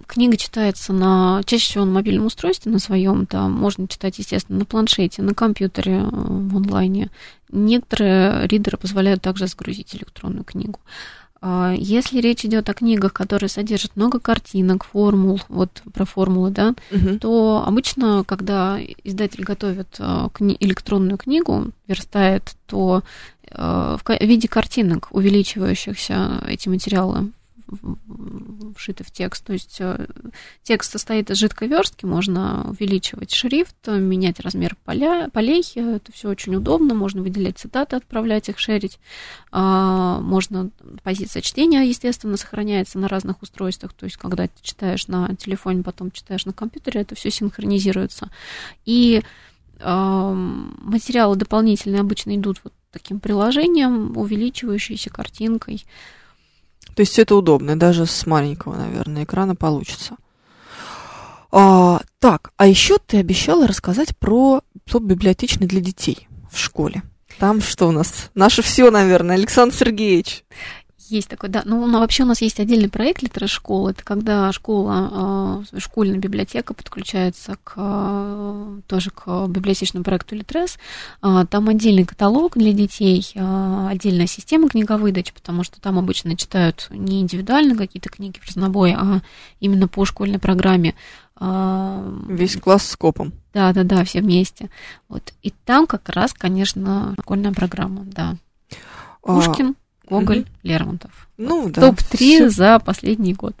[0.06, 4.64] книга читается на чаще всего на мобильном устройстве, на своем, там можно читать, естественно, на
[4.64, 7.10] планшете, на компьютере э, в онлайне.
[7.50, 10.80] Некоторые ридеры позволяют также загрузить электронную книгу.
[11.40, 16.74] А, если речь идет о книгах, которые содержат много картинок, формул, вот про формулы, да,
[16.90, 17.18] угу.
[17.20, 23.02] то обычно, когда издатель готовит а, кни- электронную книгу, верстает, то
[23.50, 27.30] а, в виде картинок, увеличивающихся эти материалы
[28.78, 29.44] вшиты в текст.
[29.44, 30.06] То есть э,
[30.62, 35.62] текст состоит из жидкой верстки, можно увеличивать шрифт, менять размер поля, полей.
[35.74, 36.94] Это все очень удобно.
[36.94, 38.98] Можно выделять цитаты, отправлять их, шерить.
[39.52, 40.70] А, можно
[41.02, 43.92] позиция чтения, естественно, сохраняется на разных устройствах.
[43.92, 48.30] То есть, когда ты читаешь на телефоне, потом читаешь на компьютере, это все синхронизируется.
[48.84, 49.22] И
[49.80, 55.84] материалы дополнительные обычно идут вот таким приложением, увеличивающейся картинкой.
[56.94, 60.16] То есть это удобно, даже с маленького, наверное, экрана получится.
[61.50, 67.02] А, так, а еще ты обещала рассказать про топ библиотечный для детей в школе.
[67.38, 68.30] Там что у нас?
[68.34, 70.44] Наше все, наверное, Александр Сергеевич.
[71.08, 71.62] Есть такой, да.
[71.64, 73.92] Ну, ну, вообще у нас есть отдельный проект литерашколы.
[73.92, 80.78] Это когда школа, э, школьная библиотека подключается к, э, тоже к библиотечному проекту Литрес.
[81.22, 87.20] Э, там отдельный каталог для детей, отдельная система книговыдачи, потому что там обычно читают не
[87.20, 89.22] индивидуально какие-то книги в разнобой, а
[89.60, 90.94] именно по школьной программе.
[91.40, 93.32] Весь класс с копом.
[93.54, 94.70] Да, да, да, все вместе.
[95.08, 95.32] Вот.
[95.42, 98.36] И там как раз, конечно, школьная программа, да.
[99.22, 99.70] А, Пушкин.
[99.70, 100.48] А Гоголь, угу.
[100.62, 101.28] Лермонтов.
[101.36, 101.82] Ну, да.
[101.82, 103.54] Топ-3 за последний год.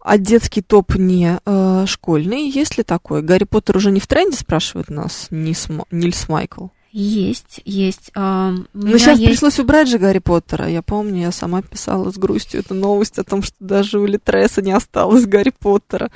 [0.00, 3.22] А детский топ не э, школьный, есть ли такой?
[3.22, 6.66] Гарри Поттер уже не в тренде, спрашивает нас Нильс, Нильс Майкл.
[6.92, 8.12] Есть, есть.
[8.14, 9.32] А, Но сейчас есть...
[9.32, 10.68] пришлось убрать же Гарри Поттера.
[10.68, 14.62] Я помню, я сама писала с грустью эту новость о том, что даже у Литреса
[14.62, 16.12] не осталось Гарри Поттера.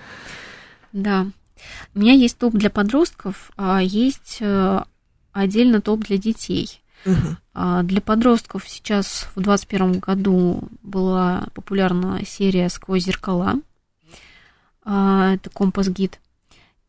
[0.92, 1.27] Да.
[1.94, 4.83] У меня есть топ для подростков, а есть э,
[5.33, 6.81] отдельно топ для детей.
[7.54, 13.54] А Для подростков сейчас в 2021 году была популярна серия «Сквозь зеркала».
[14.84, 16.20] А, Это компас-гид.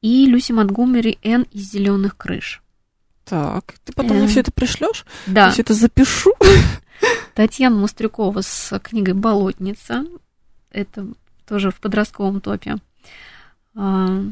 [0.02, 2.62] И Люси Монтгомери «Н из зеленых крыш».
[3.26, 5.06] Так, ты потом мне Эм, все это пришлешь?
[5.28, 6.34] Да, Я все это запишу.
[7.36, 10.06] Татьяна Мострюкова с книгой «Болотница».
[10.72, 11.08] Это
[11.48, 12.78] тоже в подростковом топе.
[13.76, 14.24] А,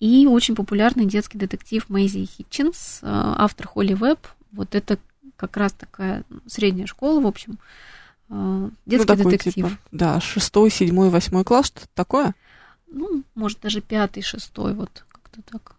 [0.00, 4.26] И очень популярный детский детектив Мэйзи Хитчинс, а, автор Холли Веб.
[4.52, 4.98] Вот это
[5.36, 7.58] как раз такая средняя школа, в общем.
[8.28, 9.54] А, Детский ну, детектив.
[9.54, 12.34] типа, да, шестой, седьмой, восьмой класс, что-то такое.
[12.88, 15.76] Ну, может, даже пятый, шестой, вот как-то так.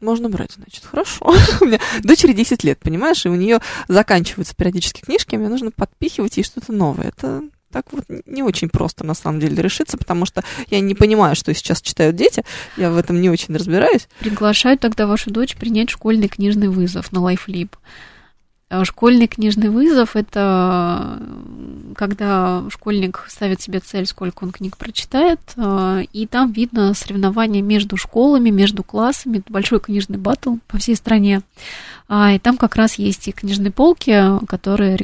[0.00, 1.26] Можно брать, значит, хорошо.
[1.60, 6.36] У меня дочери 10 лет, понимаешь, и у нее заканчиваются периодически книжки, мне нужно подпихивать
[6.36, 7.08] ей что-то новое.
[7.08, 7.42] Это
[7.74, 11.52] так вот не очень просто на самом деле решиться, потому что я не понимаю, что
[11.52, 12.44] сейчас читают дети,
[12.76, 14.06] я в этом не очень разбираюсь.
[14.20, 17.70] Приглашаю тогда вашу дочь принять школьный книжный вызов на LifeLib.
[18.70, 21.20] А Школьный книжный вызов– это
[21.96, 27.96] когда школьник ставит себе цель, сколько он книг прочитает, э, и там видно соревнования между
[27.96, 31.42] школами, между классами, большой книжный батл по всей стране.
[32.08, 34.98] А, И там как раз есть и книжные полки, которые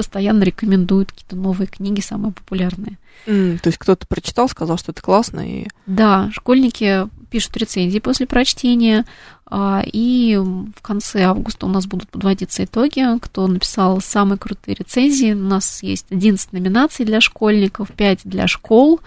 [0.00, 2.96] постоянно рекомендуют какие-то новые книги, самые популярные.
[3.26, 8.26] М, то есть кто-то прочитал, сказал, что это классно, и Да, школьники пишут рецензии после
[8.26, 9.04] прочтения,
[9.44, 15.34] а, и в конце августа у нас будут подводиться итоги, кто написал самые крутые рецензии.
[15.34, 19.00] У нас есть 11 номинаций для школьников, 5 для школ,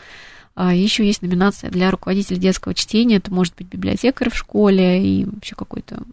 [0.54, 5.26] а, еще есть номинация для руководителя детского чтения, это может быть библиотекарь в школе и
[5.26, 6.04] вообще какой-то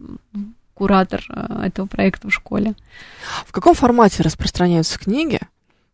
[0.81, 2.73] куратор а, этого проекта в школе.
[3.45, 5.39] в каком формате распространяются книги?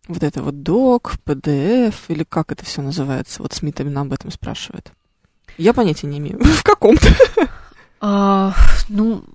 [0.08, 3.41] Вот это вот док, PDF, или как это все называется?
[3.41, 4.93] Вот Смит именно об этом спрашивает.
[5.58, 6.39] Я понятия не имею.
[6.41, 7.06] В каком-то.
[8.00, 8.54] А,
[8.88, 9.26] ну,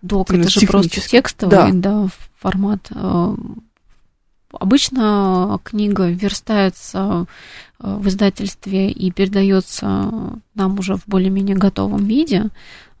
[0.00, 2.08] док это же просто текстовый да.
[2.38, 2.88] формат.
[2.94, 3.34] А,
[4.58, 7.26] Обычно книга верстается
[7.78, 12.50] а, в издательстве и передается нам уже в более-менее готовом виде,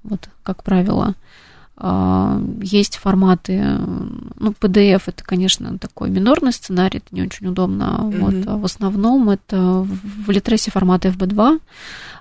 [0.08, 1.14] вот как правило.
[1.78, 3.60] А, Есть форматы,
[4.38, 7.98] ну, PDF это, конечно, такой минорный сценарий, это не очень удобно.
[8.04, 8.20] Мгм.
[8.20, 11.60] Вот, а в основном это в Литресе формат FB2,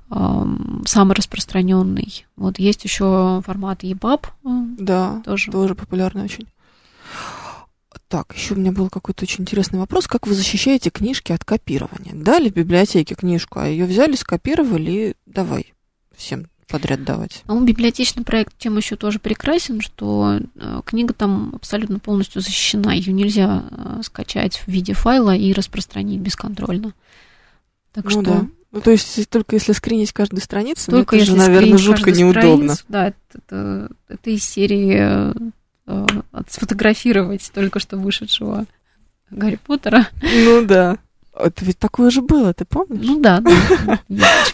[0.10, 2.26] ам, самый распространенный.
[2.36, 5.52] Вот есть еще формат EPUB м, Да, тоже.
[5.52, 6.48] тоже популярный очень.
[8.08, 10.06] Так, еще у меня был какой-то очень интересный вопрос.
[10.08, 12.14] Как вы защищаете книжки от копирования?
[12.14, 15.74] Дали в библиотеке книжку, а ее взяли, скопировали и давай
[16.16, 16.46] всем
[16.76, 17.42] подряд давать.
[17.48, 22.92] Ну, библиотечный проект тем еще тоже прекрасен, что э, книга там абсолютно полностью защищена.
[22.94, 26.94] Ее нельзя э, скачать в виде файла и распространить бесконтрольно.
[27.94, 28.48] Так ну что да.
[28.74, 32.76] Ну, то есть только если скринить каждую страницу, ну, только это же, наверное, жутко неудобно.
[32.76, 35.34] страницу, да, это, это, это из серии э,
[36.34, 38.66] от- сфотографировать только что вышедшего
[39.30, 40.08] Гарри Поттера.
[40.22, 40.98] Ну да.
[41.38, 43.06] Это ведь такое же было, ты помнишь?
[43.06, 44.00] Ну да, да.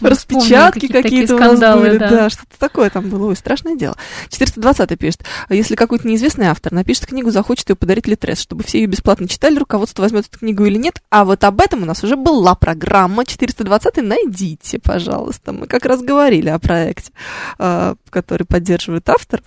[0.00, 2.10] Распечатки какие-то у такие нас скандалы, были, да.
[2.10, 3.96] да, что-то такое там было, ой, страшное дело.
[4.28, 8.80] 420 пишет, «А если какой-то неизвестный автор напишет книгу, захочет ее подарить Литрес, чтобы все
[8.80, 12.02] ее бесплатно читали, руководство возьмет эту книгу или нет, а вот об этом у нас
[12.02, 15.52] уже была программа 420 найдите, пожалуйста.
[15.52, 17.12] Мы как раз говорили о проекте,
[17.58, 19.44] э, который поддерживает авторов.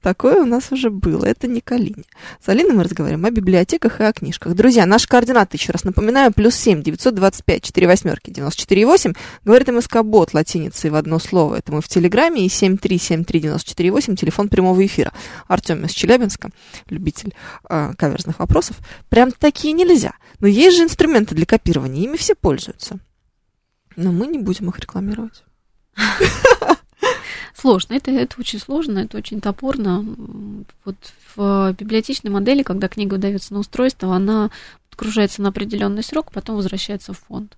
[0.00, 2.04] Такое у нас уже было, это не Калине.
[2.44, 4.54] С Алиной мы разговариваем о библиотеках и о книжках.
[4.54, 9.12] Друзья, наши координаты, еще раз напоминаю, плюс 7 925 4 восьмерки 94 8.
[9.44, 11.56] Говорит МСК-бот латиницей в одно слово.
[11.56, 15.12] Это мы в Телеграме и 7373948, телефон прямого эфира.
[15.46, 16.50] Артем из Челябинска,
[16.88, 17.34] любитель
[17.68, 18.78] э, каверзных вопросов.
[19.08, 20.14] Прям такие нельзя.
[20.40, 22.98] Но есть же инструменты для копирования, ими все пользуются.
[23.96, 25.44] Но мы не будем их рекламировать.
[27.62, 30.04] Сложно, это, это очень сложно, это очень топорно.
[30.84, 30.96] Вот
[31.36, 34.50] в библиотечной модели, когда книга выдается на устройство, она
[34.90, 37.56] подгружается на определенный срок, потом возвращается в фонд.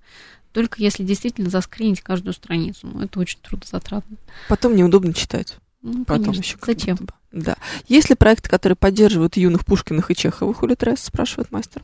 [0.53, 2.87] Только если действительно заскринить каждую страницу.
[2.87, 4.19] Ну, это очень трудозатратно.
[4.51, 5.57] Потом неудобно читать.
[5.81, 6.43] Ну, Потом конечно.
[6.43, 6.99] еще Зачем?
[7.33, 7.57] Да.
[7.88, 11.83] Есть ли проекты, которые поддерживают юных Пушкиных и Чеховых у Литрес, спрашивает мастер.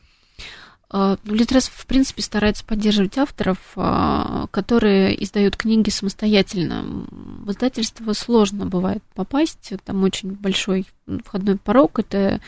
[0.93, 6.83] А, ну, Литрес, в принципе, старается поддерживать авторов, а, которые издают книги самостоятельно.
[7.09, 10.85] В издательство сложно бывает попасть, там очень большой
[11.23, 11.99] входной порог.
[11.99, 12.41] Это,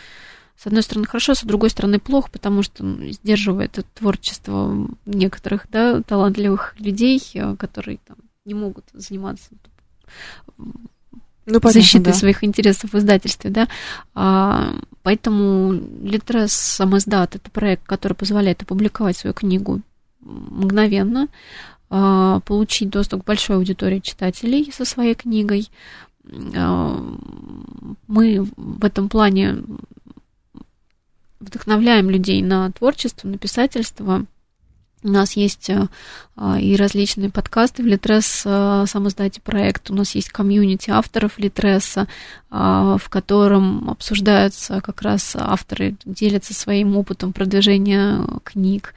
[0.58, 6.76] с одной стороны, хорошо, с другой стороны, плохо, потому что сдерживает творчество некоторых да, талантливых
[6.80, 9.52] людей, а, которые там, не могут заниматься
[11.46, 12.14] Ну, понятно, защиты да.
[12.14, 13.68] своих интересов в издательстве, да.
[14.16, 19.82] А, поэтому Литрес сам издат это проект, который позволяет опубликовать свою книгу
[20.22, 21.28] мгновенно.
[21.90, 25.70] а, получить доступ к большой аудитории читателей со своей книгой.
[26.56, 26.98] А,
[28.08, 29.64] мы в этом плане
[31.40, 34.26] вдохновляем людей на творчество, на писательство.
[35.04, 35.88] У нас есть э,
[36.36, 39.92] а, и различные подкасты в Литрес, э, сам издайте проект.
[39.92, 42.08] У нас есть комьюнити авторов Литреса,
[42.50, 48.94] в котором обсуждаются как раз авторы, делятся своим опытом продвижения книг,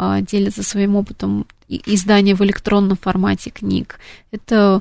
[0.00, 3.98] а, делятся своим опытом издания в электронном формате книг.
[4.30, 4.80] Это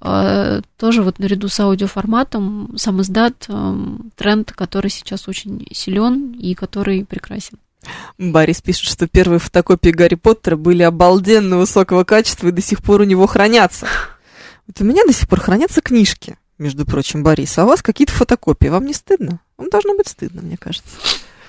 [0.00, 3.48] а, тоже вот наряду с аудиоформатом сам издат
[4.14, 7.58] тренд, который сейчас очень силен и который прекрасен.
[8.18, 13.00] Борис пишет, что первые фотокопии Гарри Поттера были обалденно высокого качества и до сих пор
[13.00, 13.86] у него хранятся.
[14.66, 17.56] Вот у меня до сих пор хранятся книжки, между прочим, Борис.
[17.58, 18.68] А у вас какие-то фотокопии.
[18.68, 19.40] Вам не стыдно?
[19.56, 20.90] Вам должно быть стыдно, мне кажется.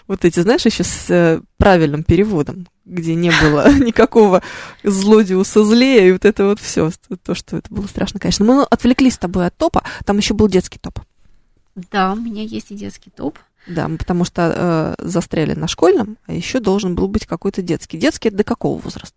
[0.07, 4.41] Вот эти, знаешь, еще с э, правильным переводом, где не было никакого
[4.83, 6.91] злодиуса злее, и вот это вот все,
[7.23, 8.43] то, что это было страшно, конечно.
[8.43, 10.99] Мы отвлеклись с тобой от топа, там еще был детский топ.
[11.75, 13.39] Да, у меня есть и детский топ.
[13.67, 17.97] Да, потому что э, застряли на школьном, а еще должен был быть какой-то детский.
[17.97, 19.15] Детский это до какого возраста?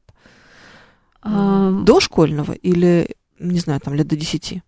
[1.23, 1.71] А...
[1.73, 4.63] До школьного или, не знаю, там лет до десяти?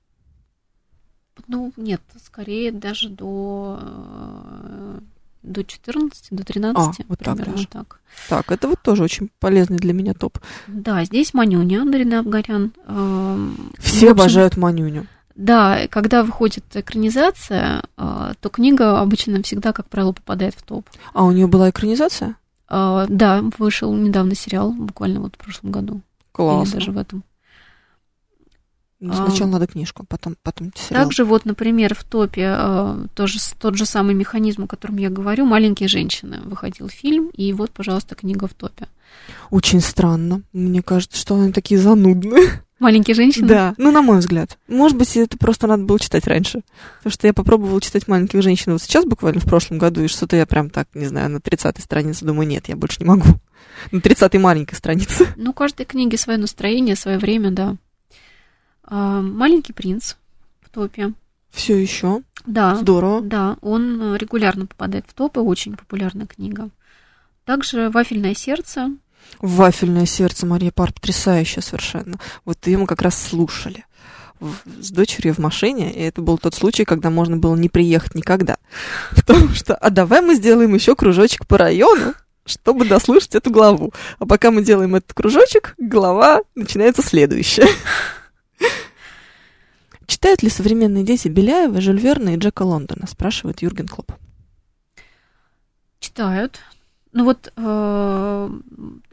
[1.47, 4.99] Ну, нет, скорее даже до э,
[5.43, 7.69] до 14, до 13, а, вот примерно так, даже.
[7.69, 8.01] так.
[8.29, 10.39] Так, это вот тоже очень полезный для меня топ.
[10.67, 12.73] Да, здесь Манюня, Дарина Абгарян.
[12.87, 15.07] Э, Все общем, обожают Манюню.
[15.39, 20.85] Да, когда выходит экранизация, э, то книга обычно всегда, как правило, попадает в топ.
[21.15, 22.35] А у нее была экранизация?
[22.69, 26.01] Э, да, вышел недавно сериал, буквально вот в прошлом году.
[26.33, 26.65] Классно.
[26.65, 27.23] Или даже в этом.
[28.99, 31.05] Ну, сначала а, надо книжку, потом, потом сериал.
[31.05, 35.47] Также вот, например, в топе э, тоже, тот же самый механизм, о котором я говорю,
[35.47, 38.89] «Маленькие женщины» выходил фильм, и вот, пожалуйста, книга в топе.
[39.51, 40.43] Очень странно.
[40.53, 42.65] Мне кажется, что они такие занудные.
[42.79, 43.49] Маленькие женщины?
[43.49, 44.57] Да, ну, на мой взгляд.
[44.69, 46.63] Может быть, это просто надо было читать раньше.
[46.99, 50.37] Потому что я попробовала читать «Маленьких женщин» вот сейчас, буквально в прошлом году, и что-то
[50.37, 53.25] я прям так, не знаю, на 30-й странице думаю, нет, я больше не могу.
[53.93, 55.27] На 30-й маленькой странице.
[55.37, 57.77] Ну, каждой книге свое настроение, свое время, да.
[58.85, 60.15] А, Маленький принц
[60.61, 61.13] в топе.
[61.51, 62.23] Все еще?
[62.47, 62.77] Да.
[62.77, 63.23] Здорово.
[63.23, 66.71] Да, он регулярно попадает в топы, очень популярная книга.
[67.45, 68.91] Также «Вафельное сердце».
[69.41, 72.19] «Вафельное сердце» Мария Пар потрясающая совершенно.
[72.45, 73.85] Вот ее мы как раз слушали
[74.41, 78.57] с дочерью в машине, и это был тот случай, когда можно было не приехать никогда.
[79.17, 82.15] Потому что, а давай мы сделаем еще кружочек по району,
[82.45, 83.93] чтобы дослушать эту главу.
[84.19, 87.69] А пока мы делаем этот кружочек, глава начинается следующая.
[90.07, 94.13] Читают ли современные дети Беляева, Жюль Верна и Джека Лондона, спрашивает Юрген Клоп.
[96.01, 96.61] Читают.
[97.13, 98.51] Ну вот э,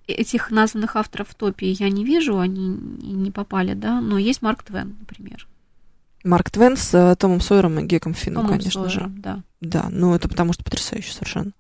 [0.07, 4.63] этих названных авторов в топе я не вижу, они не попали, да, но есть Марк
[4.63, 5.47] Твен, например.
[6.23, 9.21] Марк Твен с э, Томом Сойером и Геком Финном, Томом конечно Сойером, же.
[9.21, 9.43] Да.
[9.61, 11.51] Да, ну это потому что потрясающе совершенно.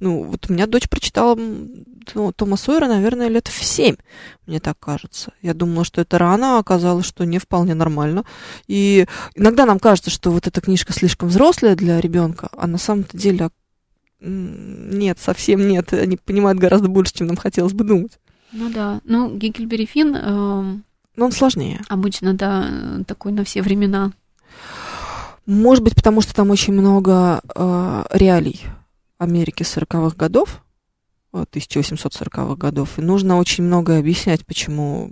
[0.00, 3.96] Ну, вот у меня дочь прочитала ну, Тома Сойера, наверное, лет в семь,
[4.46, 5.32] мне так кажется.
[5.40, 8.24] Я думала, что это рано, а оказалось, что не вполне нормально.
[8.66, 13.16] И иногда нам кажется, что вот эта книжка слишком взрослая для ребенка, а на самом-то
[13.16, 13.50] деле
[14.24, 15.92] нет, совсем нет.
[15.92, 18.18] Они понимают гораздо больше, чем нам хотелось бы думать.
[18.52, 19.00] Ну да.
[19.04, 20.16] Ну, Геккельбери Финн...
[20.16, 20.22] Э,
[21.16, 21.80] Но он сложнее.
[21.88, 24.12] Обычно, да, такой на все времена.
[25.46, 28.62] Может быть, потому что там очень много э, реалий
[29.18, 30.62] Америки 40-х годов,
[31.32, 35.10] 1840-х годов, и нужно очень многое объяснять, почему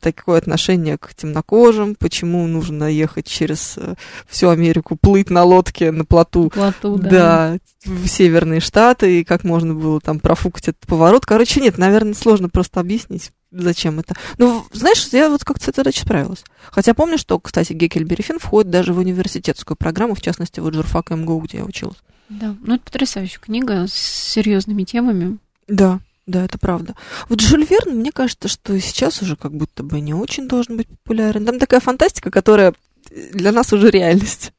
[0.00, 3.94] такое отношение к темнокожим, почему нужно ехать через э,
[4.26, 7.10] всю Америку, плыть на лодке, на плоту, плоту да.
[7.10, 11.26] да, в северные штаты, и как можно было там профукать этот поворот.
[11.26, 14.14] Короче, нет, наверное, сложно просто объяснить, зачем это.
[14.38, 16.44] Ну, знаешь, я вот как-то с этой задачей справилась.
[16.70, 21.10] Хотя помню, что, кстати, Геккельбери Финн входит даже в университетскую программу, в частности, вот журфак
[21.10, 21.98] МГУ, где я училась.
[22.28, 25.38] Да, ну это потрясающая книга с серьезными темами.
[25.68, 26.94] Да, да, это правда.
[27.28, 30.88] Вот Жюль Верн, мне кажется, что сейчас уже как будто бы не очень должен быть
[30.88, 31.44] популярен.
[31.44, 32.74] Там такая фантастика, которая
[33.10, 34.52] для нас уже реальность.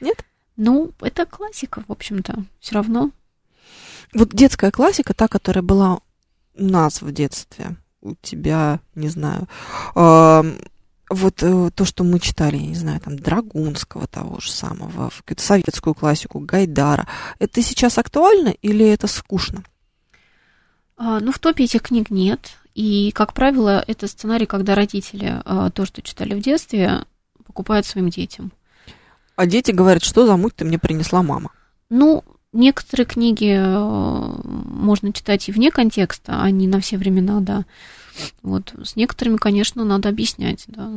[0.00, 0.24] Нет?
[0.56, 3.10] Ну, это классика, в общем-то, все равно.
[4.14, 6.00] Вот детская классика, та, которая была
[6.54, 9.48] у нас в детстве, у тебя, не знаю,
[11.08, 15.42] вот э, то, что мы читали, я не знаю, там, Драгунского того же самого, какую-то
[15.42, 17.06] советскую классику, Гайдара,
[17.38, 19.62] это сейчас актуально или это скучно?
[20.96, 22.52] А, ну, в топе этих книг нет.
[22.74, 27.04] И, как правило, это сценарий, когда родители а, то, что читали в детстве,
[27.44, 28.52] покупают своим детям.
[29.36, 31.52] А дети говорят, что за муть ты мне принесла мама?
[31.90, 37.64] Ну, некоторые книги э, можно читать и вне контекста, а не на все времена, да.
[38.42, 40.90] Вот с некоторыми, конечно, надо объяснять, да.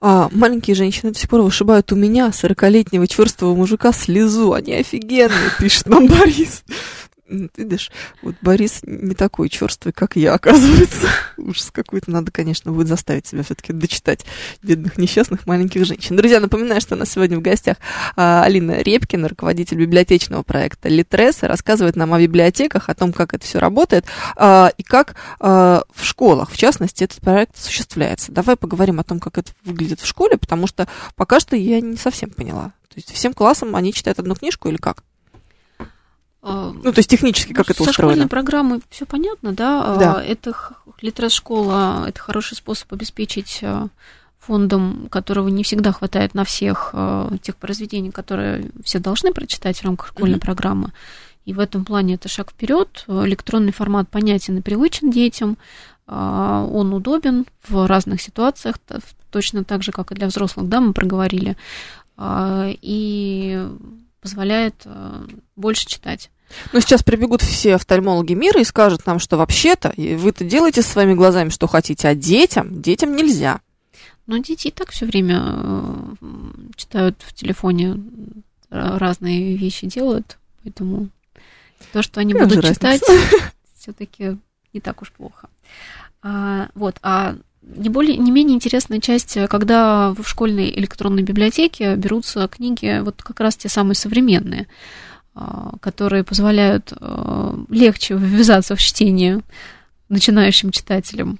[0.00, 4.52] А, маленькие женщины до сих пор вышибают у меня, 40-летнего черствого мужика, слезу.
[4.52, 6.64] Они офигенные, пишет нам Борис.
[7.56, 7.90] Видишь,
[8.22, 11.08] вот Борис не такой черствый, как я, оказывается.
[11.36, 12.10] Ужас какой-то.
[12.10, 14.24] Надо, конечно, будет заставить себя все-таки дочитать
[14.62, 16.16] бедных несчастных маленьких женщин.
[16.16, 17.78] Друзья, напоминаю, что у нас сегодня в гостях
[18.16, 23.44] а, Алина Репкина, руководитель библиотечного проекта Литрес, рассказывает нам о библиотеках, о том, как это
[23.44, 24.04] все работает
[24.36, 28.32] а, и как а, в школах, в частности, этот проект осуществляется.
[28.32, 31.96] Давай поговорим о том, как это выглядит в школе, потому что пока что я не
[31.96, 32.72] совсем поняла.
[32.88, 35.02] То есть всем классам они читают одну книжку или как?
[36.42, 38.12] А, Ну, то есть технически как Ну, это Со устроено?
[38.14, 39.96] школьной программой все понятно, да?
[39.96, 40.14] Да.
[40.18, 40.54] А, Это
[41.00, 43.88] литрес-школа, это хороший способ обеспечить а,
[44.38, 46.94] фондом, которого не всегда хватает на всех
[47.42, 50.40] тех произведений, которые все должны прочитать в рамках школьной Мгм.
[50.40, 50.92] программы.
[51.44, 53.04] И в этом плане это шаг вперед.
[53.06, 55.56] Электронный формат понятен и привычен детям.
[56.08, 58.76] Он удобен в разных ситуациях,
[59.30, 61.56] точно так же, как и для взрослых, да, мы проговорили.
[62.20, 63.68] И
[64.22, 66.30] позволяет а, больше читать.
[66.72, 71.14] Ну, сейчас прибегут все офтальмологи мира и скажут нам, что вообще-то вы-то делаете со своими
[71.14, 73.60] глазами, что хотите, а детям, детям нельзя.
[74.26, 76.14] Но дети и так все время э,
[76.76, 78.00] читают в телефоне
[78.70, 81.08] э, разные вещи делают, поэтому
[81.92, 83.02] то, что они Какая будут же читать,
[83.76, 84.38] все-таки
[84.72, 85.48] не так уж плохо.
[86.22, 91.94] А, вот, а не более, не менее интересная часть, э, когда в школьной электронной библиотеке
[91.96, 94.66] берутся книги, вот как раз те самые современные,
[95.34, 99.40] а, которые позволяют э, легче ввязаться в чтение
[100.08, 101.38] начинающим читателям.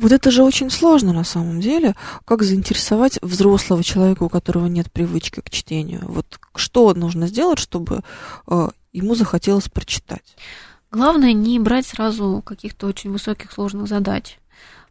[0.00, 1.94] Вот это же очень сложно на самом деле,
[2.24, 6.00] как заинтересовать взрослого человека, у которого нет привычки к чтению.
[6.08, 8.02] Вот что нужно сделать, чтобы
[8.48, 10.36] э, ему захотелось прочитать?
[10.90, 14.38] Главное не брать сразу каких-то очень высоких сложных задач.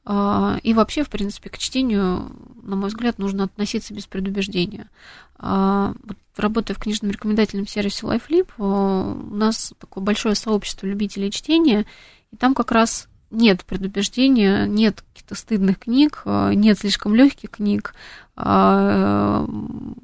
[0.04, 2.32] А, И вообще, в принципе, к чтению,
[2.64, 4.89] на мой взгляд, нужно относиться без предубеждения.
[5.38, 5.93] А,
[6.38, 11.86] Работая в книжном рекомендательном сервисе LifeLib, а, у нас такое большое сообщество любителей чтения,
[12.32, 17.93] и там как раз нет предубеждения, нет каких-то стыдных книг, нет слишком легких книг,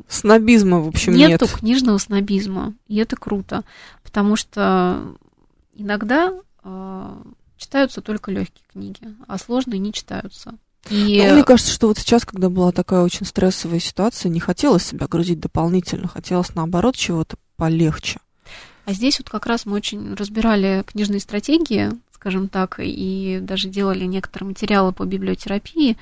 [0.07, 1.53] Снобизма, в общем, нету нет.
[1.55, 3.63] книжного снобизма, и это круто,
[4.03, 5.01] потому что
[5.75, 6.33] иногда
[7.57, 10.55] читаются только легкие книги, а сложные не читаются.
[10.89, 14.85] И Ну, мне кажется, что вот сейчас, когда была такая очень стрессовая ситуация, не хотелось
[14.85, 18.19] себя грузить дополнительно, хотелось наоборот чего-то полегче.
[18.85, 24.05] а здесь вот как раз мы очень разбирали книжные стратегии, скажем так, и даже делали
[24.05, 25.97] некоторые материалы по библиотерапии.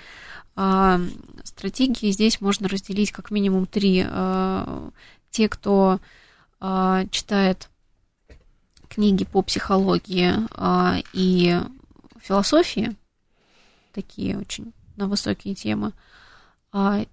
[0.55, 1.01] А,
[1.43, 4.05] стратегии здесь можно разделить как минимум три.
[4.07, 4.89] А,
[5.31, 5.99] те, кто
[6.59, 7.69] а, читает
[8.95, 11.59] книги по психологии а, и
[12.21, 12.95] философии,
[13.93, 15.91] такие очень на высокие темы.
[16.71, 17.05] А,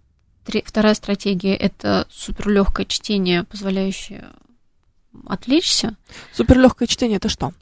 [0.44, 4.28] тре- вторая стратегия это суперлегкое чтение, позволяющее
[5.26, 5.96] отвлечься.
[6.32, 7.52] Суперлегкое чтение это что?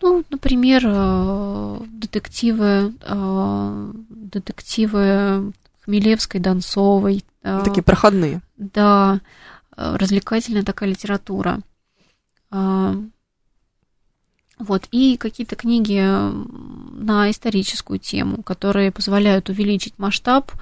[0.00, 5.52] Ну, например, э, детективы, э, детективы
[5.84, 7.22] Хмелевской, Донцовой.
[7.42, 8.40] э, Такие проходные.
[8.56, 9.20] Да,
[9.76, 11.60] э, развлекательная такая литература.
[12.54, 12.94] А,
[14.60, 20.52] Вот, и какие-то книги на историческую тему, которые позволяют увеличить масштаб,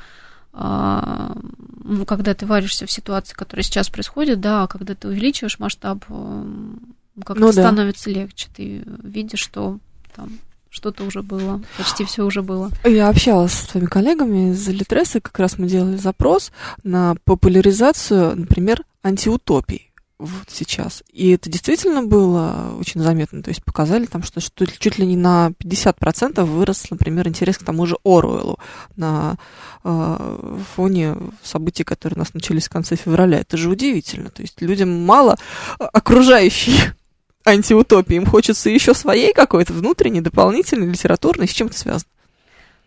[0.55, 1.37] а,
[1.85, 7.41] ну, когда ты варишься в ситуации, которая сейчас происходит, да, когда ты увеличиваешь масштаб, как-то
[7.41, 7.63] Ну да.
[7.63, 9.79] становится легче, ты видишь, что
[10.17, 10.31] там
[10.71, 12.71] что-то уже было, почти все уже было.
[12.85, 16.51] Я общалась с своими коллегами из Литреса, как раз мы делали запрос
[16.83, 19.92] на популяризацию, например, антиутопий
[20.23, 21.03] вот сейчас.
[21.13, 23.43] И это действительно было очень заметно.
[23.43, 27.65] То есть показали там, что, что чуть ли не на 50% вырос, например, интерес к
[27.65, 28.59] тому же Оруэллу
[28.97, 29.37] на
[29.83, 33.41] э, фоне событий, которые у нас начались в конце февраля.
[33.41, 34.31] Это же удивительно.
[34.31, 35.37] То есть людям мало
[35.79, 36.77] окружающей
[37.45, 38.17] антиутопии.
[38.17, 41.49] Им хочется еще своей какой-то внутренней, дополнительной, литературной.
[41.49, 42.09] С чем это связано?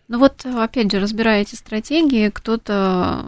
[0.07, 3.25] Ну вот, опять же, разбирая эти стратегии, кто-то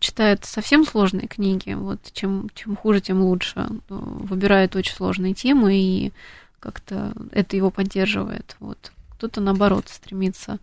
[0.00, 5.76] читает совсем сложные книги, вот чем, чем хуже, тем лучше, Ну, выбирает очень сложные темы
[5.76, 6.12] и
[6.58, 8.56] как-то это его поддерживает.
[8.58, 8.92] Вот.
[9.12, 10.58] Кто-то, наоборот, стремится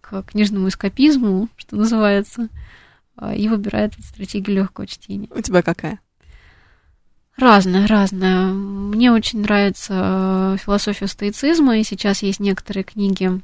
[0.00, 2.48] к книжному эскапизму, что называется,
[3.16, 5.28] а, и выбирает стратегию легкого чтения.
[5.30, 6.00] У тебя какая?
[7.36, 8.46] Разное, разное.
[8.46, 13.40] Мне очень нравится э, философия стоицизма, и сейчас есть некоторые книги,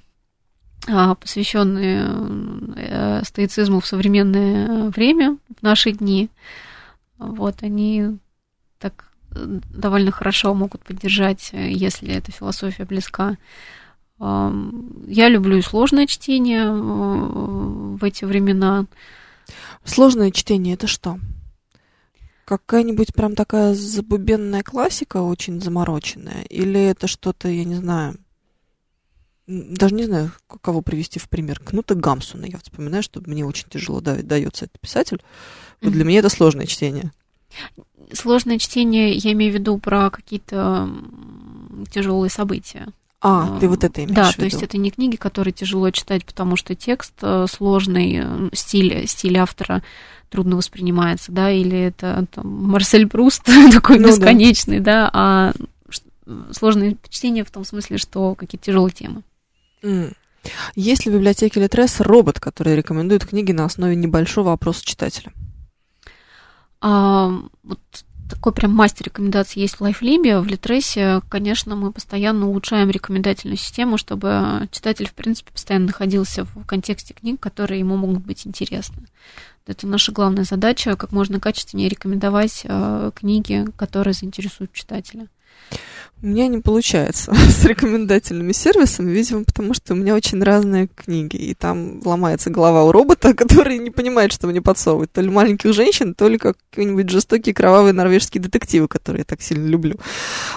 [0.87, 2.09] посвященные
[2.76, 6.30] э, стоицизму в современное время, в наши дни.
[7.18, 8.18] Вот они
[8.78, 13.37] так довольно хорошо могут поддержать, э, если эта философия близка.
[14.18, 18.87] Я люблю сложное чтение в эти времена.
[19.84, 21.18] Сложное чтение это что?
[22.47, 26.45] Какая-нибудь прям такая забубенная классика, очень замороченная?
[26.45, 28.16] Или это что-то, я не знаю,
[29.47, 31.61] даже не знаю, кого привести в пример.
[31.61, 32.47] Кнута Гамсуна.
[32.47, 35.22] Я вспоминаю, что мне очень тяжело дается этот писатель.
[35.80, 37.12] Вот для меня это сложное чтение.
[38.12, 40.90] Сложное чтение, я имею в виду про какие-то
[41.90, 42.88] тяжелые события.
[43.20, 44.38] А, ты вот это имеешь Да, в виду.
[44.38, 49.07] то есть это не книги, которые тяжело читать, потому что текст э, сложный, э, стиль,
[49.09, 49.82] стиль автора
[50.28, 53.42] трудно воспринимается, да, или это там, Марсель Пруст
[53.72, 55.05] такой ну, бесконечный, да.
[55.05, 55.53] да, а
[56.53, 59.22] сложное чтение в том смысле, что какие-то тяжелые темы.
[59.83, 60.14] Mm.
[60.74, 65.33] Есть ли в библиотеке Литрес робот, который рекомендует книги на основе небольшого опроса читателя?
[66.81, 67.81] А, вот
[68.29, 70.41] такой прям мастер рекомендаций есть в LifeLib.
[70.41, 76.64] В Литресе, конечно, мы постоянно улучшаем рекомендательную систему, чтобы читатель, в принципе, постоянно находился в
[76.64, 79.07] контексте книг, которые ему могут быть интересны.
[79.66, 85.27] Это наша главная задача, как можно качественнее рекомендовать э, книги, которые заинтересуют читателя.
[86.22, 91.36] У меня не получается с рекомендательными сервисами, видимо, потому что у меня очень разные книги,
[91.36, 95.12] и там ломается голова у робота, который не понимает, что мне подсовывать.
[95.12, 99.66] То ли маленьких женщин, то ли какие-нибудь жестокие кровавые норвежские детективы, которые я так сильно
[99.66, 99.96] люблю.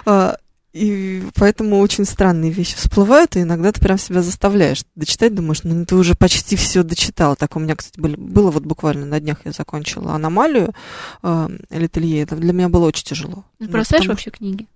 [0.05, 0.37] А,
[0.71, 5.83] и поэтому очень странные вещи всплывают, и иногда ты прям себя заставляешь дочитать, думаешь, ну
[5.83, 7.35] ты уже почти все дочитала.
[7.35, 10.73] Так у меня, кстати, были, было вот буквально на днях я закончила аномалию
[11.23, 12.21] э, Летелье.
[12.21, 13.45] Это для меня было очень тяжело.
[13.57, 14.13] Ты ну, бросаешь потому...
[14.13, 14.67] вообще книги?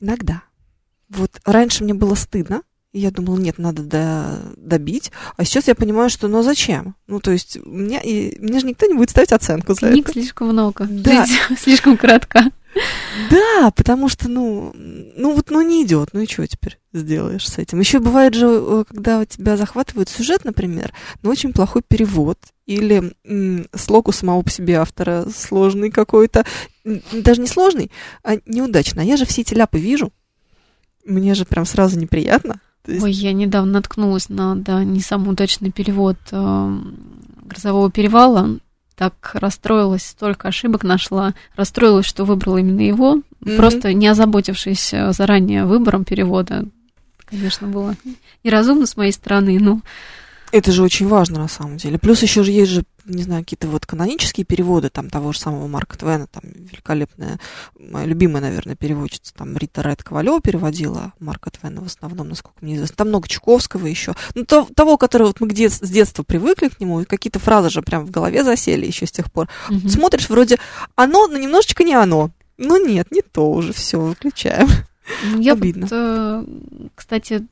[0.00, 0.42] Иногда.
[1.08, 5.10] Вот раньше мне было стыдно, и я думала, нет, надо до, добить.
[5.36, 6.94] А сейчас я понимаю, что ну а зачем?
[7.08, 10.12] Ну, то есть, мне, и, мне же никто не будет ставить оценку за Книг это.
[10.12, 10.86] слишком много.
[10.88, 11.26] Да.
[11.26, 12.44] Жизнь слишком кратка.
[13.30, 17.58] Да, потому что, ну, ну вот, ну не идет, ну и что теперь сделаешь с
[17.58, 17.80] этим?
[17.80, 23.66] Еще бывает же, э, когда тебя захватывает сюжет, например, но очень плохой перевод или м,
[23.74, 26.46] слог у самого по себе автора сложный какой-то,
[27.12, 27.90] даже не сложный,
[28.22, 29.02] а неудачный.
[29.02, 30.12] А я же все эти ляпы вижу,
[31.04, 32.60] мне же прям сразу неприятно.
[32.86, 33.02] Есть...
[33.02, 36.78] Ой, я недавно наткнулась на, да, не самый удачный перевод э,
[37.42, 38.58] «Грозового перевала»,
[38.96, 43.56] так расстроилась, столько ошибок нашла, расстроилась, что выбрала именно его, mm-hmm.
[43.56, 46.66] просто не озаботившись э, заранее выбором перевода.
[47.34, 47.96] Конечно, было
[48.44, 49.80] неразумно с моей стороны, но
[50.52, 51.98] это же очень важно на самом деле.
[51.98, 55.66] Плюс еще же есть же, не знаю, какие-то вот канонические переводы, там того же самого
[55.66, 57.40] Марка Твена, там великолепная,
[57.76, 62.76] моя любимая, наверное, переводчица, там Рита Райт Ковалева переводила Марка Твена в основном, насколько мне
[62.76, 62.94] известно.
[62.94, 64.14] Там много Чуковского еще.
[64.36, 67.70] Ну, то, того, которого вот мы где с детства привыкли к нему, и какие-то фразы
[67.70, 69.48] же прям в голове засели еще с тех пор.
[69.70, 69.88] Mm-hmm.
[69.88, 70.60] Смотришь, вроде
[70.94, 72.30] оно, но немножечко не оно.
[72.58, 74.68] Ну нет, не то уже, все, выключаем.
[75.38, 75.86] Я Обидно.
[75.86, 76.44] Вот, э,
[76.94, 77.46] кстати,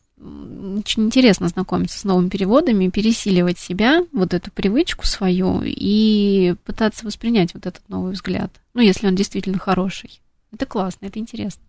[0.78, 7.54] очень интересно знакомиться с новыми переводами, пересиливать себя, вот эту привычку свою, и пытаться воспринять
[7.54, 8.52] вот этот новый взгляд.
[8.74, 10.20] Ну, если он действительно хороший.
[10.52, 11.62] Это классно, это интересно.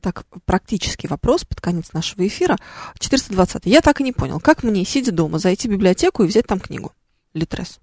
[0.00, 2.56] Так, практический вопрос под конец нашего эфира.
[2.98, 3.66] 420.
[3.66, 6.58] Я так и не понял, как мне, сидя дома, зайти в библиотеку и взять там
[6.58, 6.92] книгу?
[7.34, 7.78] Литрес.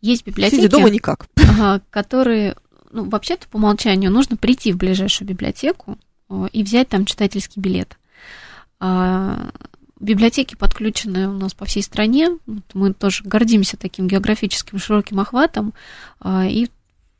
[0.00, 1.26] Есть библиотеки, сидя дома никак.
[1.90, 2.56] Которые,
[2.90, 5.98] ну, вообще-то по умолчанию нужно прийти в ближайшую библиотеку
[6.52, 7.96] и взять там читательский билет.
[8.80, 9.50] А,
[10.00, 12.38] библиотеки подключены у нас по всей стране.
[12.72, 15.74] Мы тоже гордимся таким географическим широким охватом.
[16.20, 16.68] А, и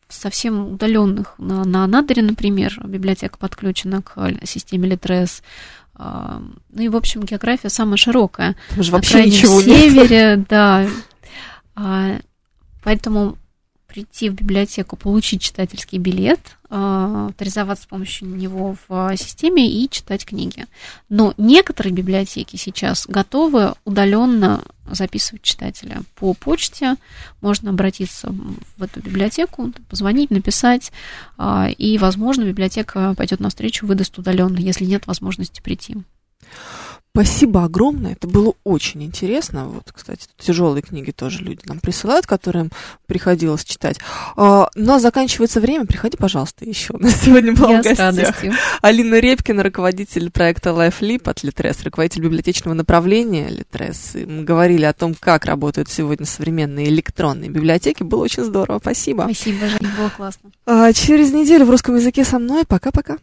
[0.09, 5.43] совсем удаленных на, на Анадыре, например, библиотека подключена к системе Литрес.
[5.95, 8.57] А, ну и, в общем, география самая широкая.
[8.75, 10.49] Там же вообще ничего севере, нет.
[10.49, 12.21] да.
[12.83, 13.39] Поэтому
[13.95, 20.27] прийти в библиотеку, получить читательский билет, а, авторизоваться с помощью него в системе и читать
[20.27, 20.67] книги.
[21.09, 26.97] Но некоторые библиотеки сейчас готовы удаленно записывать читателя по почте.
[27.41, 28.35] Можно обратиться
[28.77, 30.91] в эту библиотеку, позвонить, написать,
[31.39, 35.99] а, и, возможно, библиотека пойдет навстречу, выдаст удаленно, если нет возможности прийти.
[37.17, 39.69] Спасибо огромное, это было очень интересно.
[39.69, 42.73] Вот, кстати, тяжелые книги тоже люди нам присылают, которым
[43.07, 43.99] приходилось читать.
[44.35, 46.93] А, но заканчивается время, приходи, пожалуйста, еще.
[46.95, 47.97] У нас сегодня была Я в гостях.
[47.97, 48.53] с радостью.
[48.83, 54.17] Алина Репкина, руководитель проекта LifeLip от Литрес, руководитель библиотечного направления Литрес.
[54.17, 58.03] И мы говорили о том, как работают сегодня современные электронные библиотеки.
[58.03, 59.23] Было очень здорово, спасибо.
[59.33, 60.51] Спасибо, Жень, было классно.
[60.67, 62.65] А, через неделю в русском языке со мной.
[62.67, 63.19] Пока-пока.